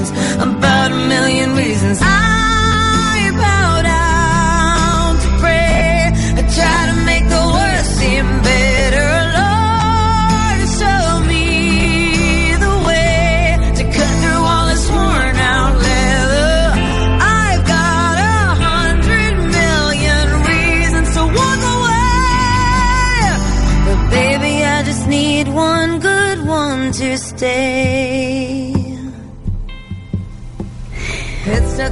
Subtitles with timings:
[0.00, 1.98] About a million reasons.
[2.00, 2.37] I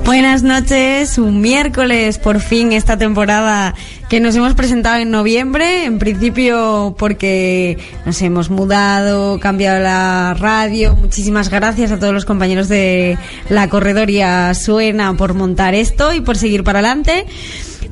[0.06, 3.74] Buenas noches, un miércoles por fin esta temporada
[4.08, 10.94] que nos hemos presentado en noviembre, en principio porque nos hemos mudado, cambiado la radio.
[10.94, 13.18] Muchísimas gracias a todos los compañeros de
[13.48, 17.26] la Corredoria Suena por montar esto y por seguir para adelante.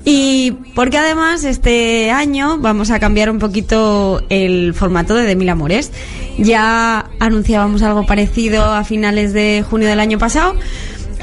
[0.04, 5.48] Y porque además este año vamos a cambiar un poquito el formato de De Mil
[5.48, 5.90] Amores.
[6.38, 10.54] Ya anunciábamos algo parecido a finales de junio del año pasado.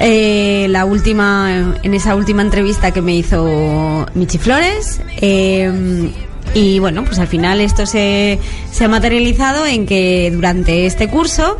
[0.04, 5.00] Eh, la última, en esa última entrevista que me hizo Michi Flores.
[5.20, 6.12] eh,
[6.54, 8.38] y bueno, pues al final esto se,
[8.70, 11.56] se ha materializado en que durante este curso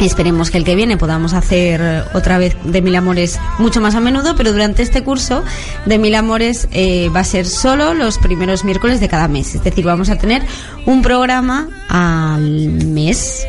[0.00, 4.00] Esperemos que el que viene podamos hacer otra vez de Mil Amores mucho más a
[4.00, 5.42] menudo, pero durante este curso
[5.86, 9.54] de Mil Amores eh, va a ser solo los primeros miércoles de cada mes.
[9.54, 10.42] Es decir, vamos a tener
[10.84, 13.46] un programa al mes.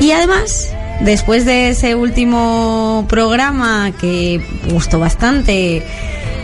[0.00, 5.82] Y además, después de ese último programa que gustó bastante,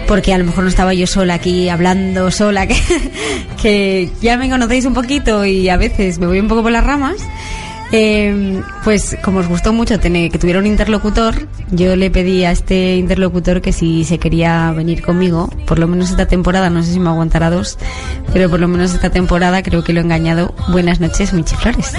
[0.06, 2.66] porque a lo mejor no estaba yo sola aquí hablando sola,
[3.62, 6.84] que, ya me conocéis un poquito y a veces me voy un poco por las
[6.84, 7.16] ramas.
[7.92, 12.52] Eh, pues como os gustó mucho tener que tuviera un interlocutor, yo le pedí a
[12.52, 16.92] este interlocutor que si se quería venir conmigo, por lo menos esta temporada, no sé
[16.92, 17.78] si me aguantará dos,
[18.32, 20.54] pero por lo menos esta temporada creo que lo he engañado.
[20.68, 21.94] Buenas noches, Michi Flores.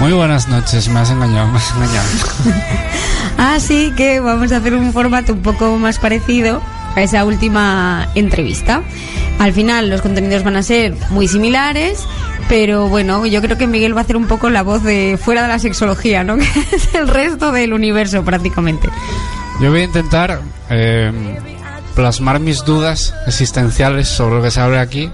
[0.00, 2.08] Muy buenas noches, me has engañado, me has engañado.
[3.38, 6.60] Así que vamos a hacer un formato un poco más parecido
[6.94, 8.82] a esa última entrevista.
[9.38, 12.00] Al final los contenidos van a ser muy similares,
[12.48, 15.42] pero bueno, yo creo que Miguel va a hacer un poco la voz de fuera
[15.42, 16.36] de la sexología, ¿no?
[16.38, 18.88] Que es el resto del universo prácticamente.
[19.60, 20.40] Yo voy a intentar
[20.70, 21.12] eh,
[21.94, 25.10] plasmar mis dudas existenciales sobre lo que se abre aquí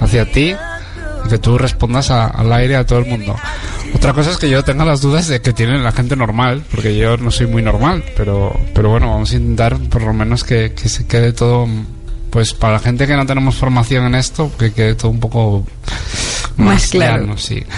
[0.00, 0.54] hacia ti
[1.24, 3.36] y que tú respondas a- al aire a todo el mundo.
[3.98, 6.96] Otra cosa es que yo tenga las dudas de que tiene la gente normal, porque
[6.96, 10.72] yo no soy muy normal, pero, pero bueno, vamos a intentar por lo menos que,
[10.72, 11.66] que se quede todo,
[12.30, 15.66] pues para la gente que no tenemos formación en esto, que quede todo un poco
[16.56, 17.22] más, Más claro.
[17.22, 17.62] llano, sí.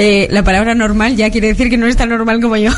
[0.00, 2.70] Eh, la palabra normal ya quiere decir que no es tan normal como yo.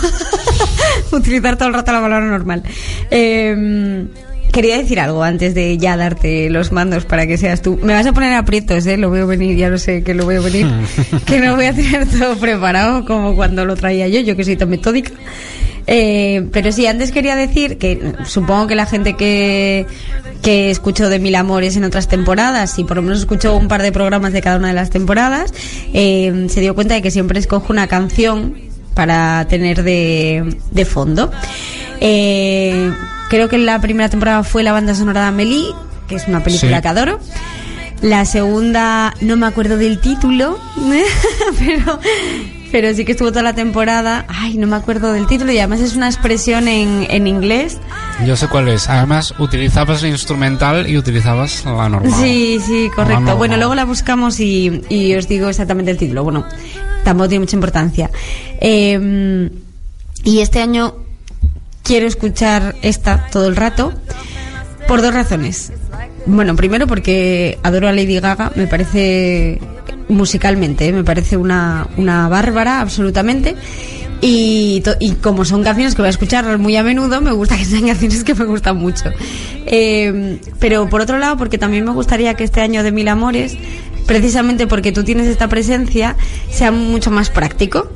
[1.13, 2.63] Utilizar todo el rato la palabra normal.
[3.11, 4.07] Eh,
[4.53, 7.79] quería decir algo antes de ya darte los mandos para que seas tú.
[7.83, 8.97] Me vas a poner aprietos, ¿eh?
[8.97, 10.67] Lo veo venir, ya lo sé que lo veo venir.
[11.27, 14.57] que no voy a tener todo preparado como cuando lo traía yo, yo que soy
[14.57, 15.13] tan metódica.
[15.87, 19.87] Eh, pero sí, antes quería decir que supongo que la gente que,
[20.43, 23.83] que escuchó de Mil Amores en otras temporadas, y por lo menos escuchó un par
[23.83, 25.53] de programas de cada una de las temporadas,
[25.93, 28.55] eh, se dio cuenta de que siempre escojo una canción
[28.95, 31.33] para tener de, de fondo.
[32.01, 32.91] Eh,
[33.31, 35.73] creo que la primera temporada fue la banda sonora de Amelie,
[36.09, 36.83] que es una película Sí.
[36.83, 37.19] que adoro.
[38.03, 40.59] La segunda, no me acuerdo del título,
[41.59, 41.99] pero
[42.73, 44.25] pero sí que estuvo toda la temporada.
[44.29, 47.79] Ay, no me acuerdo del título y además es una expresión en, en inglés.
[48.25, 48.89] Yo sé cuál es.
[48.89, 52.13] Además, utilizabas la instrumental y utilizabas la normal.
[52.21, 53.37] Sí, sí, correcto.
[53.37, 56.23] Bueno, luego la buscamos y, y os digo exactamente el título.
[56.23, 56.47] Bueno,
[57.03, 58.09] tampoco tiene mucha importancia.
[58.61, 59.51] Eh,
[60.23, 60.95] y este año
[61.91, 63.93] quiero escuchar esta todo el rato
[64.87, 65.73] por dos razones.
[66.25, 69.59] Bueno, primero porque adoro a Lady Gaga, me parece
[70.09, 73.57] musicalmente, me parece una, una bárbara absolutamente.
[74.21, 77.65] Y, y como son canciones que voy a escuchar muy a menudo, me gusta que
[77.65, 79.11] sean canciones que me gustan mucho.
[79.67, 83.57] Eh, pero por otro lado, porque también me gustaría que este año de Mil Amores,
[84.07, 86.15] precisamente porque tú tienes esta presencia,
[86.53, 87.91] sea mucho más práctico.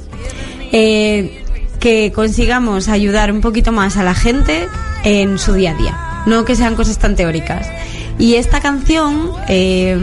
[0.72, 1.43] Eh,
[1.84, 4.68] que consigamos ayudar un poquito más a la gente
[5.04, 7.68] en su día a día, no que sean cosas tan teóricas.
[8.18, 9.94] Y esta canción eh,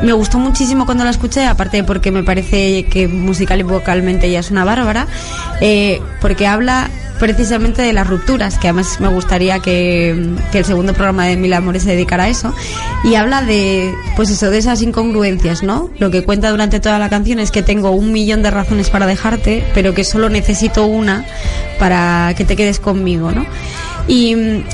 [0.00, 4.38] me gustó muchísimo cuando la escuché, aparte porque me parece que musical y vocalmente ella
[4.38, 5.08] es una bárbara,
[5.60, 10.10] eh, porque habla precisamente de las rupturas, que además me gustaría que,
[10.52, 12.54] el segundo programa de Mil Amores se dedicara a eso,
[13.04, 15.90] y habla de, pues eso, de esas incongruencias, ¿no?
[15.98, 19.06] Lo que cuenta durante toda la canción es que tengo un millón de razones para
[19.06, 21.24] dejarte, pero que solo necesito una
[21.78, 23.46] para que te quedes conmigo, ¿no?
[24.08, 24.64] Y mm,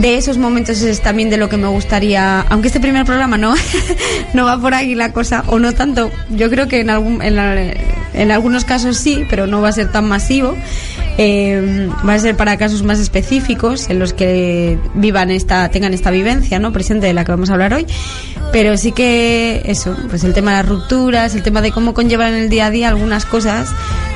[0.00, 3.54] de esos momentos es también de lo que me gustaría, aunque este primer programa no,
[4.34, 7.36] no va por ahí la cosa, o no tanto, yo creo que en, algún, en,
[7.36, 7.74] la-
[8.14, 10.56] en algunos casos sí, pero no va a ser tan masivo.
[11.18, 16.10] Eh, va a ser para casos más específicos en los que vivan esta tengan esta
[16.10, 17.86] vivencia no presente de la que vamos a hablar hoy
[18.50, 22.32] pero sí que eso pues el tema de las rupturas el tema de cómo conllevan
[22.32, 23.68] en el día a día algunas cosas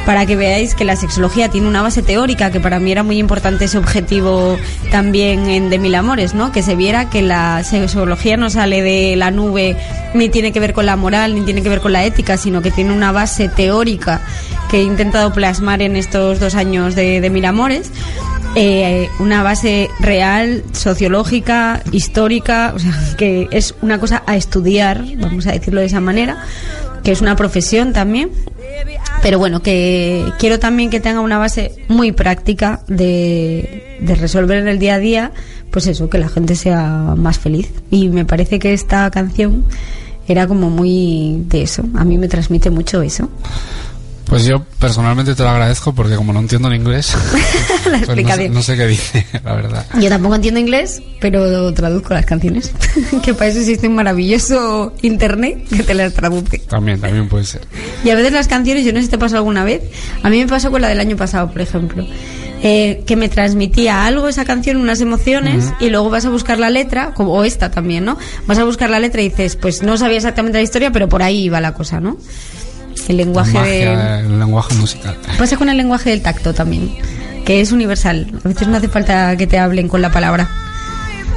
[0.06, 3.18] para que veáis que la sexología tiene una base teórica que para mí era muy
[3.18, 4.56] importante ese objetivo
[4.90, 9.16] también en de mil amores no que se viera que la sexología no sale de
[9.16, 9.76] la nube
[10.14, 12.62] ni tiene que ver con la moral ni tiene que ver con la ética sino
[12.62, 14.22] que tiene una base teórica
[14.70, 17.90] que he intentado plasmar en estos dos años de, de Mil Amores.
[18.54, 25.46] Eh, una base real, sociológica, histórica, o sea, que es una cosa a estudiar, vamos
[25.46, 26.38] a decirlo de esa manera,
[27.04, 28.30] que es una profesión también.
[29.22, 34.68] Pero bueno, que quiero también que tenga una base muy práctica de, de resolver en
[34.68, 35.32] el día a día,
[35.70, 37.70] pues eso, que la gente sea más feliz.
[37.90, 39.64] Y me parece que esta canción
[40.28, 43.28] era como muy de eso, a mí me transmite mucho eso.
[44.28, 47.16] Pues yo personalmente te lo agradezco porque como no entiendo el inglés,
[47.90, 49.86] La pues no, sé, no sé qué dice, la verdad.
[50.00, 52.72] Yo tampoco entiendo inglés, pero traduzco las canciones.
[53.22, 56.58] que para eso existe un maravilloso internet que te las traduce.
[56.58, 57.62] También, también puede ser.
[58.04, 59.82] Y a veces las canciones, yo no sé si te pasó alguna vez,
[60.22, 62.04] a mí me pasó con la del año pasado, por ejemplo,
[62.62, 66.70] eh, que me transmitía algo esa canción, unas emociones, y luego vas a buscar la
[66.70, 68.18] letra, como, o esta también, ¿no?
[68.46, 71.22] Vas a buscar la letra y dices, pues no sabía exactamente la historia, pero por
[71.22, 72.16] ahí iba la cosa, ¿no?
[73.08, 73.86] El lenguaje de...
[73.86, 75.16] magia, el lenguaje musical.
[75.38, 76.94] Pasa con el lenguaje del tacto también,
[77.44, 78.26] que es universal.
[78.44, 80.48] A veces no hace falta que te hablen con la palabra.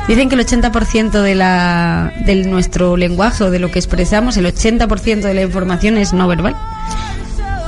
[0.08, 4.46] Dicen que el 80% de, la, de nuestro lenguaje o de lo que expresamos, el
[4.48, 6.56] 80% de la información es no verbal.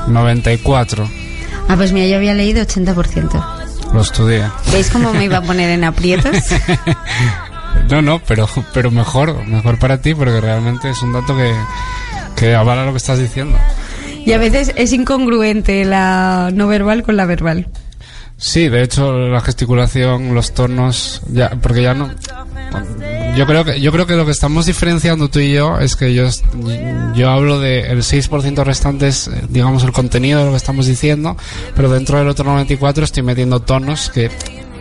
[0.08, 1.08] 94,
[1.68, 3.44] Ah, pues mira, yo había leído 80%.
[3.94, 4.42] lo estudié.
[4.72, 6.36] ¿Veis cómo me iba a poner en aprietos?
[7.90, 11.52] No, no, pero, pero mejor, mejor para ti porque realmente es un dato que,
[12.36, 13.58] que avala lo que estás diciendo.
[14.24, 17.68] Y a veces es incongruente la no verbal con la verbal.
[18.36, 22.10] Sí, de hecho la gesticulación, los tonos, ya, porque ya no.
[23.36, 26.12] Yo creo que yo creo que lo que estamos diferenciando tú y yo es que
[26.12, 26.28] yo
[27.14, 31.36] yo hablo de el 6% restante es digamos el contenido de lo que estamos diciendo,
[31.76, 34.30] pero dentro del otro 94 estoy metiendo tonos que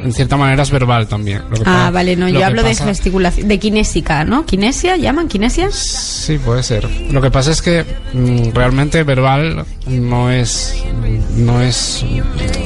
[0.04, 1.42] en cierta manera es verbal también.
[1.50, 4.46] Lo que Ah, pa- vale, no, yo hablo de pasa- gesticulación, de kinésica, ¿no?
[4.46, 4.98] ¿Kinesia?
[4.98, 5.70] ¿Llaman kinesia?
[5.72, 6.90] Sí, puede ser.
[7.12, 10.76] Lo que pasa es que mm, realmente verbal no es,
[11.36, 12.04] no es,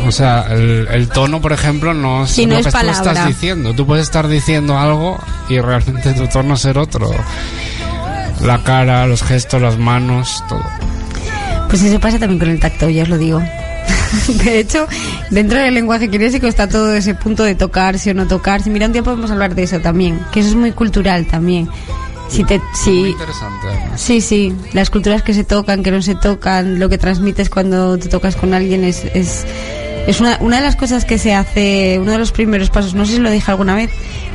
[0.07, 2.87] o sea, el, el tono, por ejemplo, no es Sí, no lo es que tú
[2.89, 3.73] estás diciendo.
[3.73, 5.17] Tú puedes estar diciendo algo
[5.49, 7.11] y realmente tu tono ser otro.
[8.43, 10.61] La cara, los gestos, las manos, todo.
[11.69, 13.41] Pues eso pasa también con el tacto, ya os lo digo.
[14.43, 14.87] De hecho,
[15.29, 18.69] dentro del lenguaje kinésico está todo ese punto de tocarse o no tocarse.
[18.69, 21.69] Mira, un día podemos hablar de eso también, que eso es muy cultural también.
[22.27, 23.67] Si te, Muy si, interesante.
[23.67, 24.01] además.
[24.01, 27.99] sí, sí, las culturas que se tocan, que no se tocan, lo que transmites cuando
[27.99, 29.45] te tocas con alguien es, es,
[30.07, 33.05] es una, una de las cosas que se hace, uno de los primeros pasos, no
[33.05, 33.89] sé si lo dije alguna vez,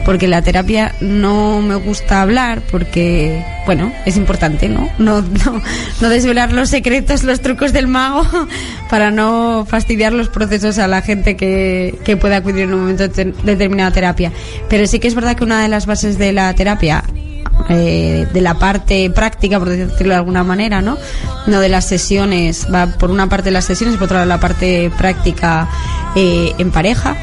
[0.05, 4.91] porque la terapia no me gusta hablar, porque, bueno, es importante, ¿no?
[4.99, 5.62] No, no,
[6.00, 8.27] no desvelar los secretos, los trucos del mago,
[8.91, 13.07] para no fastidiar los procesos a la gente que, que pueda acudir en un momento
[13.09, 14.33] de determinada terapia.
[14.69, 17.05] Pero sí que es verdad que una de las bases de la terapia
[17.69, 20.97] eh, de la parte práctica, por decirlo de alguna manera, ¿no?
[21.47, 25.69] No de las sesiones, va por una parte las sesiones por otra la parte práctica
[26.14, 27.17] eh, en pareja,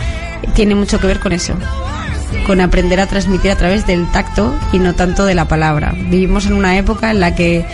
[0.53, 1.53] tiene mucho que ver con eso
[2.45, 5.93] con aprender a transmitir a través del tacto y no tanto de la palabra.
[5.95, 7.65] Vivimos en una época en la que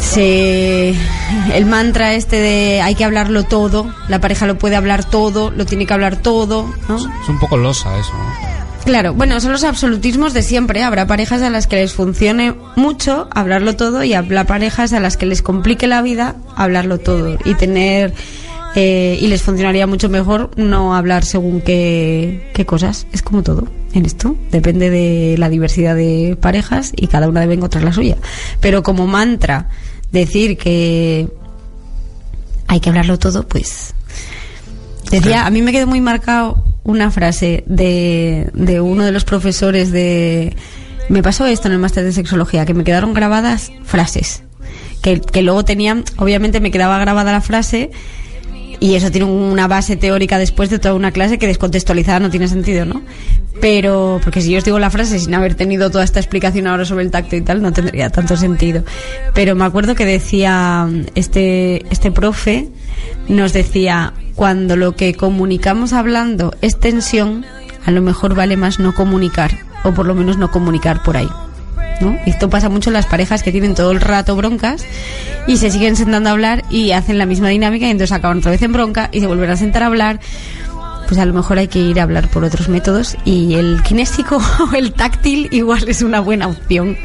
[0.00, 0.94] se
[1.54, 5.66] el mantra este de hay que hablarlo todo, la pareja lo puede hablar todo, lo
[5.66, 6.96] tiene que hablar todo, ¿no?
[6.96, 8.56] Es un poco losa eso, ¿no?
[8.86, 10.84] Claro, bueno, son los absolutismos de siempre.
[10.84, 15.16] Habrá parejas a las que les funcione mucho hablarlo todo y habrá parejas a las
[15.16, 18.14] que les complique la vida hablarlo todo y tener
[18.78, 23.06] eh, y les funcionaría mucho mejor no hablar según qué, qué cosas.
[23.10, 24.36] Es como todo en esto.
[24.50, 28.18] Depende de la diversidad de parejas y cada una debe encontrar la suya.
[28.60, 29.70] Pero como mantra
[30.12, 31.26] decir que
[32.66, 33.94] hay que hablarlo todo, pues
[35.10, 39.90] decía, a mí me quedó muy marcado una frase de, de uno de los profesores
[39.90, 40.54] de...
[41.08, 44.42] Me pasó esto en el máster de sexología, que me quedaron grabadas frases.
[45.00, 47.90] Que, que luego tenían, obviamente me quedaba grabada la frase
[48.80, 52.48] y eso tiene una base teórica después de toda una clase que descontextualizada no tiene
[52.48, 53.02] sentido, ¿no?
[53.60, 56.84] Pero, porque si yo os digo la frase sin haber tenido toda esta explicación ahora
[56.84, 58.84] sobre el tacto y tal, no tendría tanto sentido.
[59.34, 62.68] Pero me acuerdo que decía este, este profe,
[63.28, 67.46] nos decía, cuando lo que comunicamos hablando es tensión,
[67.86, 71.28] a lo mejor vale más no comunicar, o por lo menos no comunicar por ahí.
[72.00, 72.18] ¿No?
[72.26, 74.84] Esto pasa mucho en las parejas que tienen todo el rato broncas
[75.46, 78.50] y se siguen sentando a hablar y hacen la misma dinámica y entonces acaban otra
[78.50, 80.20] vez en bronca y se vuelven a sentar a hablar.
[81.08, 84.36] Pues a lo mejor hay que ir a hablar por otros métodos y el kinésico
[84.72, 86.96] o el táctil igual es una buena opción.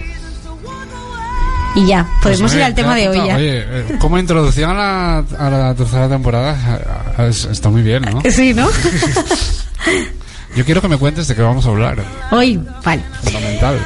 [1.73, 3.35] Y ya, podemos Pues, ir oye, al tema te de hoy ya.
[3.37, 6.57] Oye, eh, como introducción a la, a la tercera temporada,
[7.29, 8.21] es- está muy bien, ¿no?
[8.29, 8.67] Sí, ¿no?
[10.55, 12.03] Yo quiero que me cuentes de qué vamos a hablar.
[12.31, 13.01] hoy, vale.
[13.23, 13.79] Fundamental.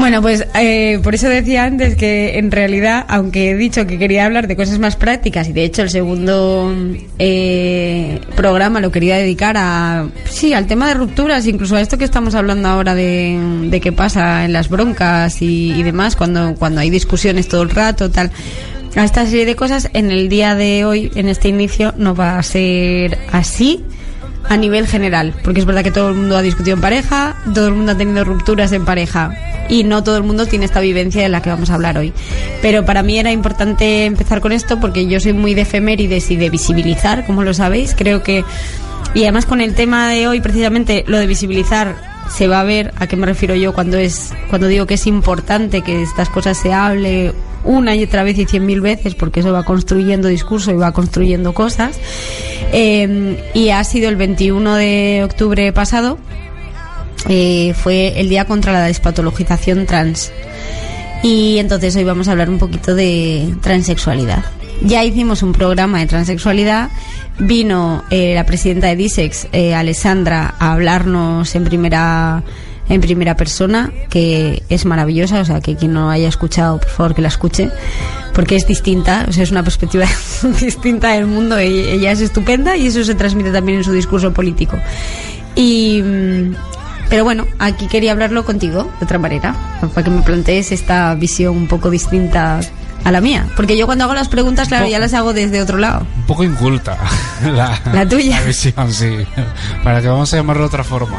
[0.00, 4.24] Bueno, pues eh, por eso decía antes que en realidad, aunque he dicho que quería
[4.24, 6.74] hablar de cosas más prácticas y de hecho el segundo
[7.18, 12.06] eh, programa lo quería dedicar a sí al tema de rupturas, incluso a esto que
[12.06, 16.80] estamos hablando ahora de, de qué pasa en las broncas y, y demás cuando cuando
[16.80, 18.30] hay discusiones todo el rato, tal.
[18.96, 22.38] A esta serie de cosas en el día de hoy, en este inicio, no va
[22.38, 23.84] a ser así
[24.48, 27.68] a nivel general, porque es verdad que todo el mundo ha discutido en pareja, todo
[27.68, 31.22] el mundo ha tenido rupturas en pareja y no todo el mundo tiene esta vivencia
[31.22, 32.12] de la que vamos a hablar hoy.
[32.60, 36.36] Pero para mí era importante empezar con esto porque yo soy muy de efemérides y
[36.36, 38.44] de visibilizar, como lo sabéis, creo que
[39.14, 41.96] y además con el tema de hoy precisamente lo de visibilizar
[42.28, 45.06] se va a ver a qué me refiero yo cuando es cuando digo que es
[45.08, 47.32] importante que estas cosas se hable
[47.64, 50.92] una y otra vez y cien mil veces porque eso va construyendo discurso y va
[50.92, 51.98] construyendo cosas
[52.72, 56.18] Eh, y ha sido el 21 de octubre pasado
[57.28, 60.32] eh, fue el día contra la despatologización trans.
[61.22, 64.44] Y entonces hoy vamos a hablar un poquito de transexualidad.
[64.82, 66.88] Ya hicimos un programa de transexualidad,
[67.38, 72.42] vino eh, la presidenta de Disex, eh, Alessandra, a hablarnos en primera
[72.88, 77.14] en primera persona, que es maravillosa, o sea, que quien no haya escuchado, por favor,
[77.14, 77.70] que la escuche,
[78.34, 80.06] porque es distinta, o sea, es una perspectiva
[80.60, 84.32] distinta del mundo, y ella es estupenda y eso se transmite también en su discurso
[84.32, 84.76] político.
[85.54, 86.54] Y mm,
[87.10, 89.54] pero bueno, aquí quería hablarlo contigo de otra manera,
[89.92, 92.60] para que me plantees esta visión un poco distinta
[93.04, 93.48] a la mía.
[93.56, 96.06] Porque yo cuando hago las preguntas, claro, ya las hago desde otro lado.
[96.16, 96.96] Un poco inculta.
[97.44, 98.38] La, La tuya.
[98.38, 99.26] La visión, sí.
[99.82, 101.18] Para que vamos a llamarlo de otra forma.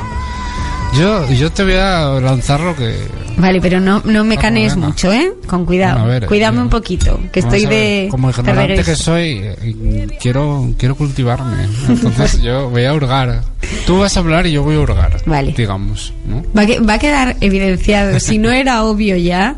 [0.93, 2.95] Yo, yo te voy a lanzar lo que.
[3.37, 4.87] Vale, pero no, no me Ah, canees venga.
[4.87, 5.33] mucho, ¿eh?
[5.47, 5.99] Con cuidado.
[5.99, 8.07] Bueno, ver, Cuídame un poquito, que estoy de...
[8.11, 11.65] Como ignorante que soy, eh, quiero, quiero cultivarme.
[11.89, 13.41] Entonces yo voy a hurgar.
[13.85, 15.17] Tú vas a hablar y yo voy a hurgar.
[15.25, 15.53] Vale.
[15.57, 16.43] Digamos, ¿no?
[16.57, 19.55] Va que- va a quedar evidenciado, si no era obvio ya,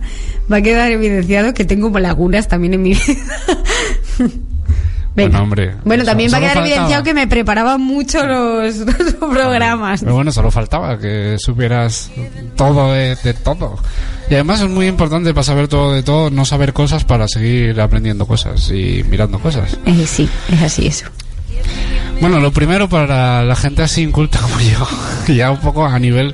[0.52, 4.34] va a quedar evidenciado que tengo lagunas también en mi vida.
[5.16, 5.30] Venga.
[5.30, 6.68] Bueno, hombre, Bueno, también va a quedar faltaba.
[6.76, 10.02] evidenciado que me preparaba mucho los, los programas.
[10.02, 12.10] Pero bueno, solo faltaba que supieras
[12.56, 13.78] todo de, de todo.
[14.30, 17.80] Y además es muy importante para saber todo de todo, no saber cosas para seguir
[17.80, 19.78] aprendiendo cosas y mirando cosas.
[19.86, 21.06] Eh, sí, es así eso.
[22.20, 24.88] Bueno, lo primero para la gente así inculta como yo,
[25.34, 26.34] ya un poco a nivel,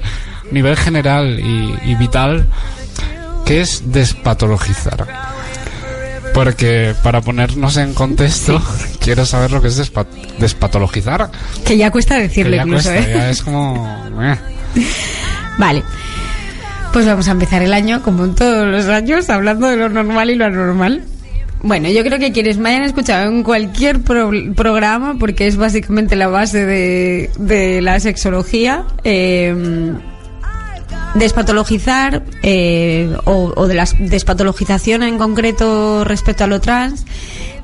[0.51, 2.47] nivel general y, y vital,
[3.45, 5.07] que es despatologizar.
[6.43, 8.61] Porque para ponernos en contexto,
[9.01, 10.07] quiero saber lo que es despa-
[10.39, 11.29] despatologizar.
[11.65, 13.13] Que ya cuesta Que decirlo ya incluso, cuesta, ¿eh?
[13.13, 14.09] ya es como...
[15.57, 15.83] Vale.
[16.93, 20.29] Pues vamos a empezar el año, como en todos los años, hablando de lo normal
[20.29, 21.03] y lo anormal.
[21.61, 26.15] Bueno, yo creo que quienes me hayan escuchado en cualquier pro- programa, porque es básicamente
[26.15, 29.53] la base de, de la sexología, eh,
[31.15, 37.05] despatologizar eh, o, o de la despatologización en concreto respecto a lo trans.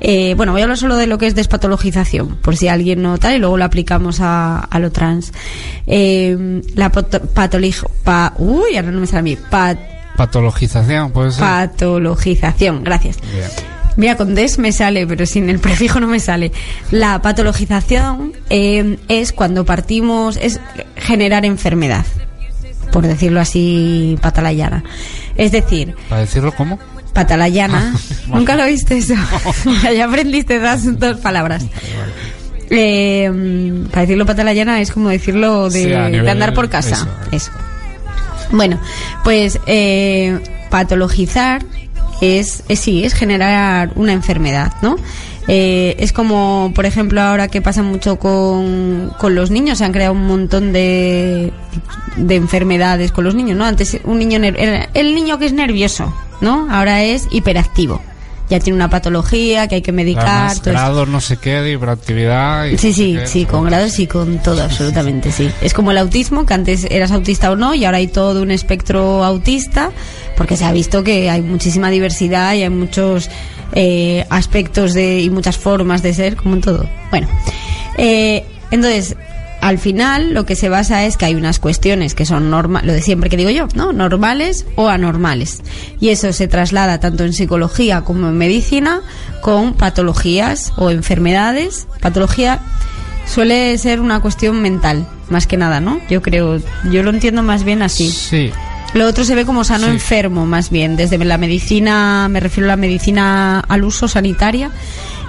[0.00, 3.18] eh, bueno, voy a hablar solo de lo que es despatologización, por si alguien no
[3.18, 5.32] tal, y luego lo aplicamos a, a lo trans.
[5.86, 9.36] Eh, la pato- patolog- pa- uy, ahora no me sale a mí.
[9.50, 9.78] Pat-
[10.16, 11.40] Patologización, puede ser.
[11.40, 13.18] patologización, gracias.
[13.32, 13.48] Bien.
[13.96, 16.52] Mira, con des me sale, pero sin el prefijo no me sale.
[16.90, 20.60] La patologización eh, es cuando partimos, es
[20.96, 22.04] generar enfermedad,
[22.96, 24.82] por decirlo así, patalayana.
[25.36, 26.78] Es decir, Para decirlo, ¿cómo?
[27.12, 27.94] patalayana.
[28.28, 29.12] ¿Nunca lo viste eso?
[29.94, 31.66] ya aprendiste dos, dos palabras.
[32.70, 33.30] Eh,
[33.90, 36.94] para decirlo patalayana es como decirlo de, Sí, andar por casa.
[36.94, 37.08] eso.
[37.32, 37.50] Eso.
[38.50, 38.80] Bueno,
[39.24, 41.66] pues eh, patologizar
[42.22, 44.96] es, es sí, es generar una enfermedad, ¿no?
[45.48, 49.92] Eh, es como, por ejemplo, ahora que pasa mucho con, con los niños, se han
[49.92, 51.52] creado un montón de,
[52.16, 53.64] de enfermedades con los niños, ¿no?
[53.64, 56.66] Antes un niño, el, el niño que es nervioso, ¿no?
[56.70, 58.00] Ahora es hiperactivo.
[58.48, 60.24] Ya tiene una patología que hay que medicar.
[60.24, 60.70] Además, todo esto.
[60.70, 62.66] grados, no sé qué, de hiperactividad.
[62.66, 63.26] y Sí, sí, qué.
[63.26, 65.50] sí, con grados y con todo, absolutamente, sí.
[65.62, 68.52] Es como el autismo, que antes eras autista o no, y ahora hay todo un
[68.52, 69.90] espectro autista,
[70.36, 73.30] porque se ha visto que hay muchísima diversidad y hay muchos
[73.72, 76.88] eh, aspectos de, y muchas formas de ser, como en todo.
[77.10, 77.28] Bueno,
[77.96, 79.16] eh, entonces,
[79.60, 82.92] al final lo que se basa es que hay unas cuestiones que son normales, lo
[82.92, 83.92] de siempre que digo yo, ¿no?
[83.92, 85.62] Normales o anormales.
[86.00, 89.02] Y eso se traslada tanto en psicología como en medicina
[89.40, 91.88] con patologías o enfermedades.
[92.00, 92.60] Patología
[93.26, 96.00] suele ser una cuestión mental, más que nada, ¿no?
[96.08, 98.10] Yo creo, yo lo entiendo más bien así.
[98.10, 98.52] Sí,
[98.94, 99.92] Lo otro se ve como sano Sí.
[99.92, 100.96] enfermo, más bien.
[100.96, 104.70] Desde la medicina, me refiero a la medicina al uso sanitaria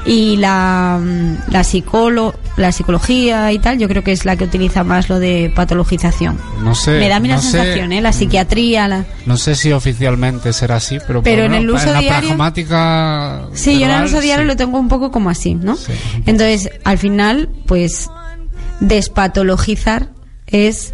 [0.05, 4.45] y la, mm, la, psicolo, la psicología y tal, yo creo que es la que
[4.45, 6.39] utiliza más lo de patologización.
[6.63, 6.91] no sé.
[6.99, 7.99] me da a mí la sé- sensación, ¿eh?
[7.99, 9.05] La psiquiatría, la...
[9.25, 12.27] No sé si oficialmente será así, pero, Pero en el menos uso en la diario-
[12.29, 13.47] pragmática.
[13.53, 14.47] Sí, yo en el uso diario sí.
[14.47, 15.75] lo tengo un poco como así, ¿no?
[15.75, 15.91] Sí.
[16.25, 18.07] Entonces, al final, pues,
[18.79, 20.09] despatologizar
[20.45, 20.93] es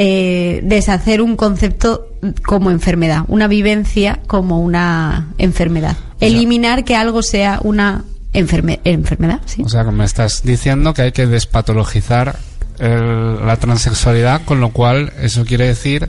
[0.00, 2.06] eh, deshacer un concepto
[2.46, 5.96] como enfermedad, una vivencia como una enfermedad.
[6.20, 9.62] Eliminar que algo sea una enferme- enfermedad, ¿sí?
[9.64, 12.38] O sea, que me estás diciendo que hay que despatologizar
[12.78, 16.08] el- la transexualidad, con lo cual eso quiere decir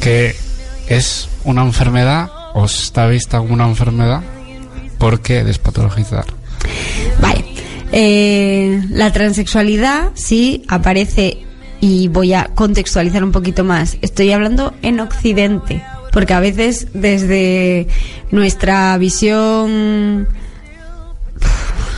[0.00, 0.34] que
[0.88, 4.22] es una enfermedad o está vista como una enfermedad.
[4.98, 6.24] ¿Por qué despatologizar?
[7.20, 7.44] Vale.
[7.92, 11.44] Eh, la transexualidad sí aparece
[11.84, 13.96] y voy a contextualizar un poquito más.
[14.02, 17.88] Estoy hablando en Occidente, porque a veces desde
[18.30, 20.28] nuestra visión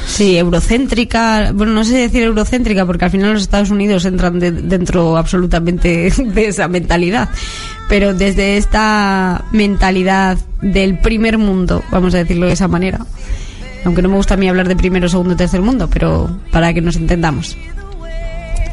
[0.06, 4.52] sí, eurocéntrica, bueno, no sé decir eurocéntrica porque al final los Estados Unidos entran de-
[4.52, 7.28] dentro absolutamente de esa mentalidad,
[7.86, 13.04] pero desde esta mentalidad del primer mundo, vamos a decirlo de esa manera,
[13.84, 16.80] aunque no me gusta a mí hablar de primero, segundo, tercer mundo, pero para que
[16.80, 17.54] nos entendamos.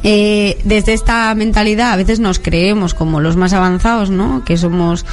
[0.04, 4.44] Eh, desde esta mentalidad a veces nos creemos como los más avanzados, ¿no?
[4.44, 5.06] Que somos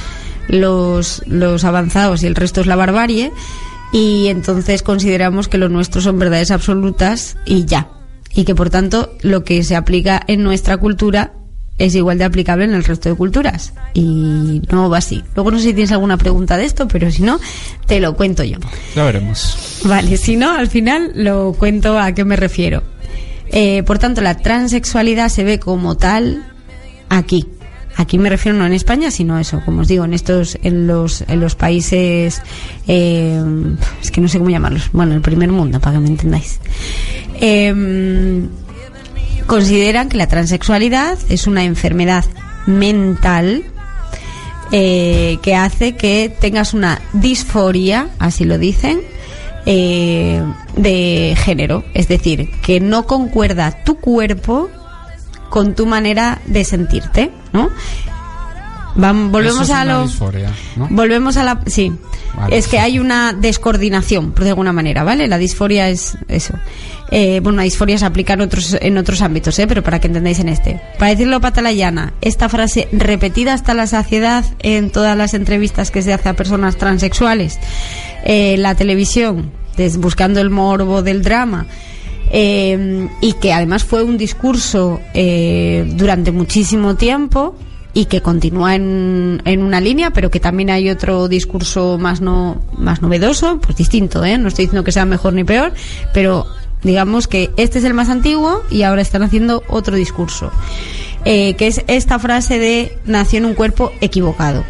[0.47, 3.31] los, los avanzados y el resto es la barbarie
[3.91, 7.89] y entonces consideramos que lo nuestro son verdades absolutas y ya.
[8.33, 11.33] Y que por tanto lo que se aplica en nuestra cultura
[11.79, 13.73] es igual de aplicable en el resto de culturas.
[13.93, 15.23] Y no va así.
[15.33, 17.39] Luego no sé si tienes alguna pregunta de esto, pero si no,
[17.87, 18.57] te lo cuento yo.
[18.95, 19.81] Ya veremos.
[19.85, 22.83] Vale, si no, al final lo cuento a qué me refiero.
[23.51, 26.45] Eh, por tanto, la transexualidad se ve como tal
[27.09, 27.45] aquí.
[27.95, 31.21] Aquí me refiero no en España, sino eso, como os digo, en estos, en los,
[31.27, 32.41] en los países,
[32.87, 33.43] eh,
[34.01, 36.59] es que no sé cómo llamarlos, bueno, el primer mundo, para que me entendáis.
[37.41, 38.47] Eh,
[39.47, 42.23] consideran que la transexualidad es una enfermedad
[42.67, 43.63] mental
[44.71, 49.01] eh, que hace que tengas una disforia, así lo dicen,
[49.71, 50.41] eh,
[50.75, 51.83] de género.
[51.93, 54.67] Es decir, que no concuerda tu cuerpo
[55.51, 57.69] con tu manera de sentirte, ¿no?
[58.95, 60.87] Vam- volvemos es a lo disforia, ¿no?
[60.89, 61.91] volvemos a la sí
[62.35, 62.57] Vale.
[62.57, 66.55] es que hay una descoordinación por de alguna manera vale la disforia es eso
[67.11, 69.67] eh, bueno la disforia se aplica en otros en otros ámbitos ¿eh?
[69.67, 74.43] pero para que entendáis en este para decirlo patalayana esta frase repetida hasta la saciedad
[74.63, 77.59] en todas las entrevistas que se hace a personas transexuales
[78.25, 79.51] eh, la televisión
[79.97, 81.65] buscando el morbo del drama
[82.31, 87.55] eh, y que además fue un discurso eh, durante muchísimo tiempo
[87.93, 92.61] y que continúa en, en una línea, pero que también hay otro discurso más no
[92.77, 94.37] más novedoso, pues distinto, ¿eh?
[94.37, 95.73] No estoy diciendo que sea mejor ni peor,
[96.13, 96.45] pero
[96.83, 100.51] digamos que este es el más antiguo y ahora están haciendo otro discurso.
[101.25, 104.63] eh, que es esta frase de nació en un cuerpo equivocado.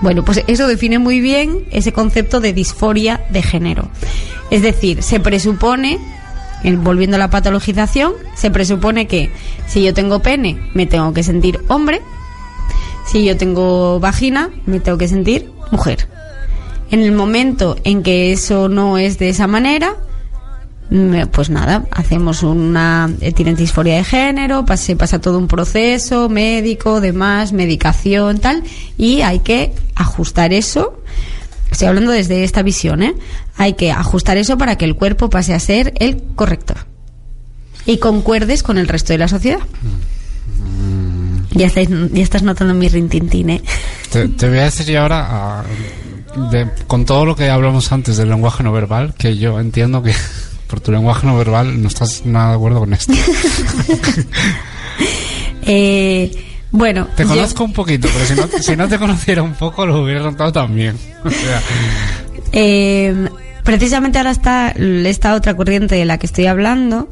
[0.00, 3.88] Bueno, pues eso define muy bien ese concepto de disforia de género.
[4.50, 5.98] Es decir, se presupone,
[6.62, 9.30] en- volviendo a la patologización, se presupone que
[9.66, 12.00] si yo tengo pene, me tengo que sentir hombre,
[13.06, 16.08] si yo tengo vagina, me tengo que sentir mujer.
[16.90, 19.96] En el momento en que eso no es de esa manera,
[21.32, 27.00] pues nada, hacemos una eh, tienen disforia de género, se pasa todo un proceso médico,
[27.00, 28.62] demás, medicación, tal,
[28.96, 31.02] y hay que ajustar eso.
[31.70, 33.14] Estoy hablando desde esta visión, ¿eh?
[33.58, 36.74] Hay que ajustar eso para que el cuerpo pase a ser el correcto
[37.84, 39.58] y concuerdes con el resto de la sociedad.
[41.50, 43.62] Ya, estáis, ya estás notando mi rintintín, ¿eh?
[44.10, 45.64] Te, te voy a decir yo ahora, ah,
[46.50, 50.12] de- con todo lo que hablamos antes del lenguaje no verbal, que yo entiendo que
[50.68, 53.12] por tu lenguaje no verbal no estás nada de acuerdo con esto.
[55.70, 56.30] Eh,
[56.70, 59.86] bueno, Te yo- conozco un poquito, pero si no, si no te conociera un poco
[59.86, 60.96] lo hubiera notado también.
[61.24, 61.60] O sea,
[62.52, 63.28] Eh,
[63.64, 67.10] precisamente ahora está esta otra corriente de la que estoy hablando.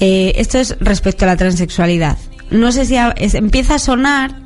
[0.00, 2.18] Eh, esto es respecto a la transexualidad.
[2.50, 4.40] No sé si a- es- empieza a sonar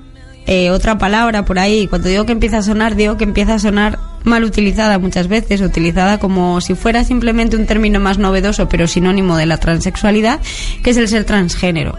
[0.47, 1.87] eh, otra palabra por ahí.
[1.89, 5.61] Cuando digo que empieza a sonar, digo que empieza a sonar mal utilizada muchas veces,
[5.61, 10.41] utilizada como si fuera simplemente un término más novedoso, pero sinónimo de la transexualidad,
[10.83, 11.97] que es el ser transgénero.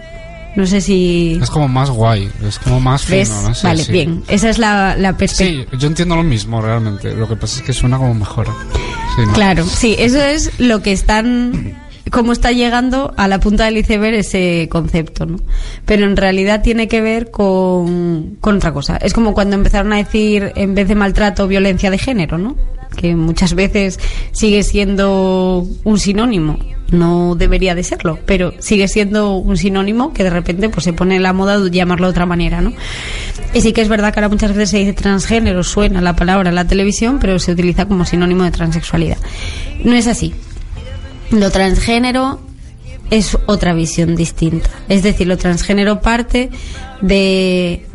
[0.55, 1.39] No sé si...
[1.41, 3.29] es como más guay, es como más fino, ¿Ves?
[3.29, 3.91] no sé, vale, sí.
[3.91, 4.23] bien.
[4.27, 5.65] Esa es la, la perspectiva.
[5.71, 7.13] Sí, yo entiendo lo mismo realmente.
[7.13, 8.47] Lo que pasa es que suena como mejor.
[9.15, 9.33] Sí, ¿no?
[9.33, 11.77] Claro, sí, eso es lo que están,
[12.11, 15.39] cómo está llegando a la punta del iceberg ese concepto, ¿no?
[15.85, 18.97] Pero en realidad tiene que ver con, con otra cosa.
[18.97, 22.55] Es como cuando empezaron a decir, en vez de maltrato, violencia de género, ¿no?
[22.95, 23.99] Que muchas veces
[24.31, 26.57] sigue siendo un sinónimo.
[26.89, 31.17] No debería de serlo, pero sigue siendo un sinónimo que de repente pues se pone
[31.17, 32.71] en la moda de llamarlo de otra manera, ¿no?
[33.53, 36.47] Y sí que es verdad que ahora muchas veces se dice transgénero, suena la palabra
[36.47, 39.17] en la televisión, pero se utiliza como sinónimo de transexualidad.
[39.83, 40.33] No es así.
[41.31, 42.39] Lo transgénero
[43.09, 44.69] es otra visión distinta.
[44.89, 46.49] Es decir, lo transgénero parte
[47.01, 47.85] de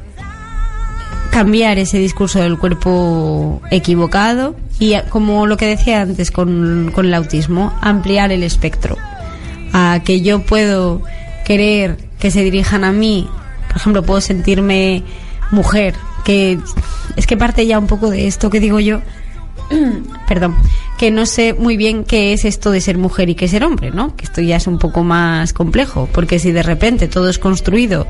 [1.30, 7.14] cambiar ese discurso del cuerpo equivocado y como lo que decía antes con, con el
[7.14, 8.96] autismo, ampliar el espectro.
[9.72, 11.02] A que yo puedo
[11.46, 13.28] querer que se dirijan a mí,
[13.68, 15.02] por ejemplo, puedo sentirme
[15.50, 16.58] mujer, que
[17.16, 19.00] es que parte ya un poco de esto que digo yo,
[20.28, 20.56] perdón,
[21.02, 23.64] que no sé muy bien qué es esto de ser mujer y qué es ser
[23.64, 24.14] hombre, ¿no?
[24.14, 28.06] Que esto ya es un poco más complejo, porque si de repente todo es construido,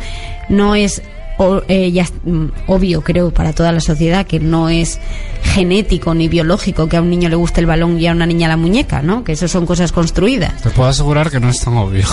[0.51, 1.01] no es
[1.39, 4.99] o- eh, ya es, mm, obvio, creo, para toda la sociedad que no es
[5.43, 8.47] genético ni biológico que a un niño le guste el balón y a una niña
[8.47, 9.25] la muñeca, ¿no?
[9.25, 10.61] Que eso son cosas construidas.
[10.61, 12.05] Te puedo asegurar que no es tan obvio.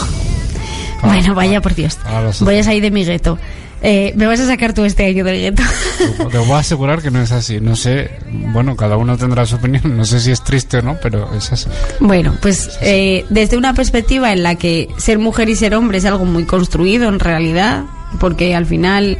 [1.03, 1.97] Bueno, vaya por Dios.
[2.45, 3.37] Voy a salir de mi gueto.
[3.81, 5.63] Eh, me vas a sacar tú este año del gueto.
[6.17, 7.59] Te puedo asegurar que no es así.
[7.59, 9.97] No sé, bueno, cada uno tendrá su opinión.
[9.97, 11.69] No sé si es triste o no, pero es así.
[11.99, 16.05] Bueno, pues eh, desde una perspectiva en la que ser mujer y ser hombre es
[16.05, 17.83] algo muy construido en realidad,
[18.19, 19.17] porque al final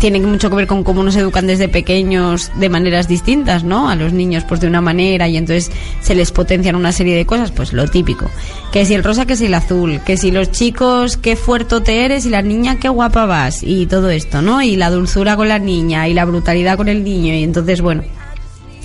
[0.00, 3.90] tiene mucho que ver con cómo nos educan desde pequeños de maneras distintas, ¿no?
[3.90, 7.26] A los niños pues de una manera y entonces se les potencian una serie de
[7.26, 8.28] cosas, pues lo típico.
[8.72, 12.24] Que si el rosa, que si el azul, que si los chicos, qué fuerte eres
[12.24, 14.62] y la niña, qué guapa vas y todo esto, ¿no?
[14.62, 18.02] Y la dulzura con la niña y la brutalidad con el niño y entonces, bueno,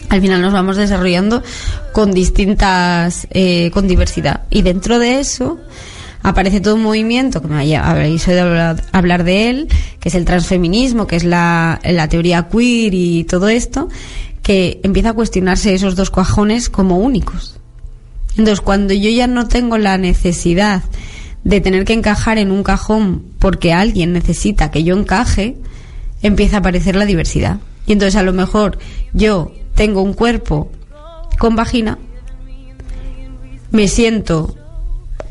[0.09, 1.41] al final nos vamos desarrollando
[1.93, 4.41] con distintas, eh, con diversidad.
[4.49, 5.59] Y dentro de eso
[6.25, 9.67] aparece todo un movimiento, que me habréis oído hablar, de él,
[9.99, 13.89] que es el transfeminismo, que es la, la teoría queer y todo esto,
[14.41, 17.59] que empieza a cuestionarse esos dos cajones como únicos.
[18.31, 20.81] Entonces, cuando yo ya no tengo la necesidad
[21.43, 25.55] de tener que encajar en un cajón porque alguien necesita que yo encaje,
[26.23, 27.59] empieza a aparecer la diversidad.
[27.85, 28.79] Y entonces a lo mejor
[29.13, 30.71] yo tengo un cuerpo
[31.37, 31.99] con vagina,
[33.69, 34.55] me siento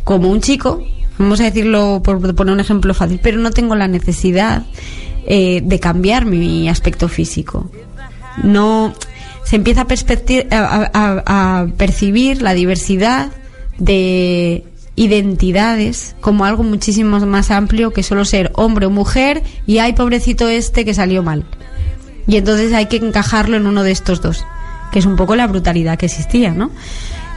[0.04, 0.82] como un chico,
[1.18, 4.64] vamos a decirlo por poner un ejemplo fácil, pero no tengo la necesidad
[5.26, 7.70] eh, de cambiar mi aspecto físico.
[8.42, 8.92] No
[9.44, 9.86] se empieza
[10.52, 13.30] a, a- percibir la diversidad
[13.78, 14.64] de
[14.96, 20.48] identidades como algo muchísimo más amplio que solo ser hombre o mujer y ay pobrecito
[20.48, 21.44] este que salió mal.
[22.26, 24.44] Y entonces hay que encajarlo en uno de estos dos,
[24.92, 26.70] que es un poco la brutalidad que existía, ¿no?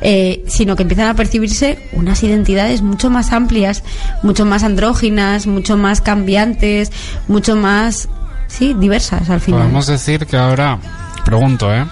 [0.01, 3.83] Eh, sino que empiezan a percibirse unas identidades mucho más amplias,
[4.21, 6.91] mucho más andróginas, mucho más cambiantes,
[7.27, 8.07] mucho más,
[8.47, 9.61] sí, diversas al final.
[9.61, 10.77] Podemos decir que ahora,
[11.25, 11.83] pregunto, ¿eh?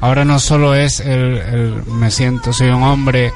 [0.00, 3.32] Ahora no solo es el, el me siento, soy un hombre,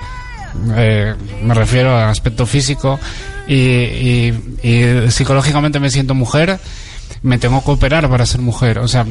[0.77, 3.01] eh, me refiero al aspecto físico,
[3.49, 6.61] y, y- y psicológicamente me siento mujer,
[7.23, 8.79] me tengo que operar para ser mujer.
[8.79, 9.05] O sea,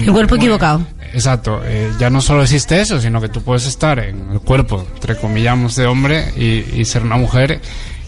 [0.00, 0.82] El cuerpo equivocado.
[1.12, 4.84] Exacto, eh, ya no solo existe eso, sino que tú puedes estar en el cuerpo,
[4.94, 7.60] entre comillamos, de hombre y, y ser una mujer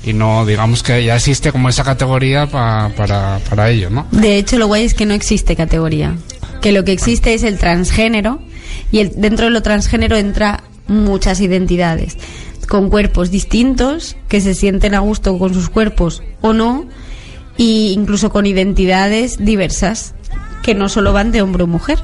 [0.05, 4.07] y no, digamos que ya existe como esa categoría pa- para, para ello, ¿no?
[4.12, 6.17] De hecho, lo guay es que no existe categoría.
[6.61, 8.41] Que lo que existe es el transgénero
[8.93, 12.17] y el- dentro de lo transgénero entra muchas identidades
[12.69, 16.87] con cuerpos distintos que se sienten a gusto con sus cuerpos o no
[17.59, 20.14] e incluso con identidades diversas
[20.62, 21.99] que no solo van de hombre o mujer.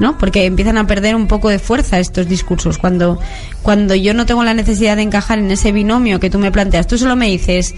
[0.00, 0.16] ¿no?
[0.16, 2.78] Porque empiezan a perder un poco de fuerza estos discursos.
[2.78, 3.20] Cuando,
[3.62, 6.86] cuando yo no tengo la necesidad de encajar en ese binomio que tú me planteas,
[6.86, 7.74] tú solo me dices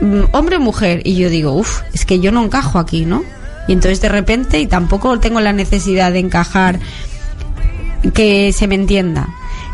[0.00, 3.22] mm, hombre o mujer, y yo digo, uff, es que yo no encajo aquí, ¿no?
[3.68, 6.80] Y entonces de repente, y tampoco tengo la necesidad de encajar,
[8.12, 9.28] que se me entienda.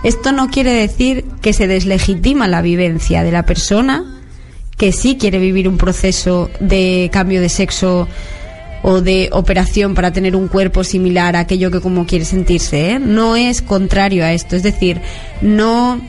[0.05, 4.05] Esto no quiere decir que se deslegitima la vivencia de la persona
[4.83, 8.09] que sí quiere vivir un proceso de cambio de sexo
[8.83, 12.91] o de operación para tener un cuerpo similar a aquello que como quiere sentirse.
[12.91, 12.99] ¿eh?
[12.99, 15.01] No es contrario a esto, es decir,
[15.41, 16.01] no,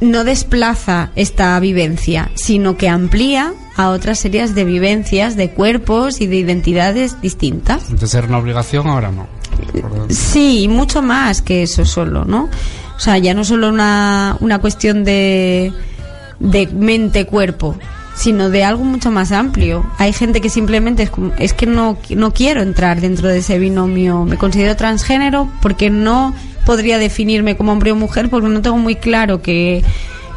[0.00, 6.28] no desplaza esta vivencia, sino que amplía a otras series de vivencias, de cuerpos y
[6.28, 7.98] de identidades distintas.
[7.98, 9.26] De ser una obligación, ahora no.
[10.10, 12.44] Sí, y mucho más que eso solo, ¿no?
[12.96, 15.72] O sea, ya no solo una, una cuestión de,
[16.40, 17.76] de mente-cuerpo,
[18.16, 19.86] sino de algo mucho más amplio.
[19.98, 24.24] Hay gente que simplemente es, es que no, no quiero entrar dentro de ese binomio.
[24.24, 26.34] Me considero transgénero porque no
[26.66, 29.84] podría definirme como hombre o mujer porque no tengo muy claro que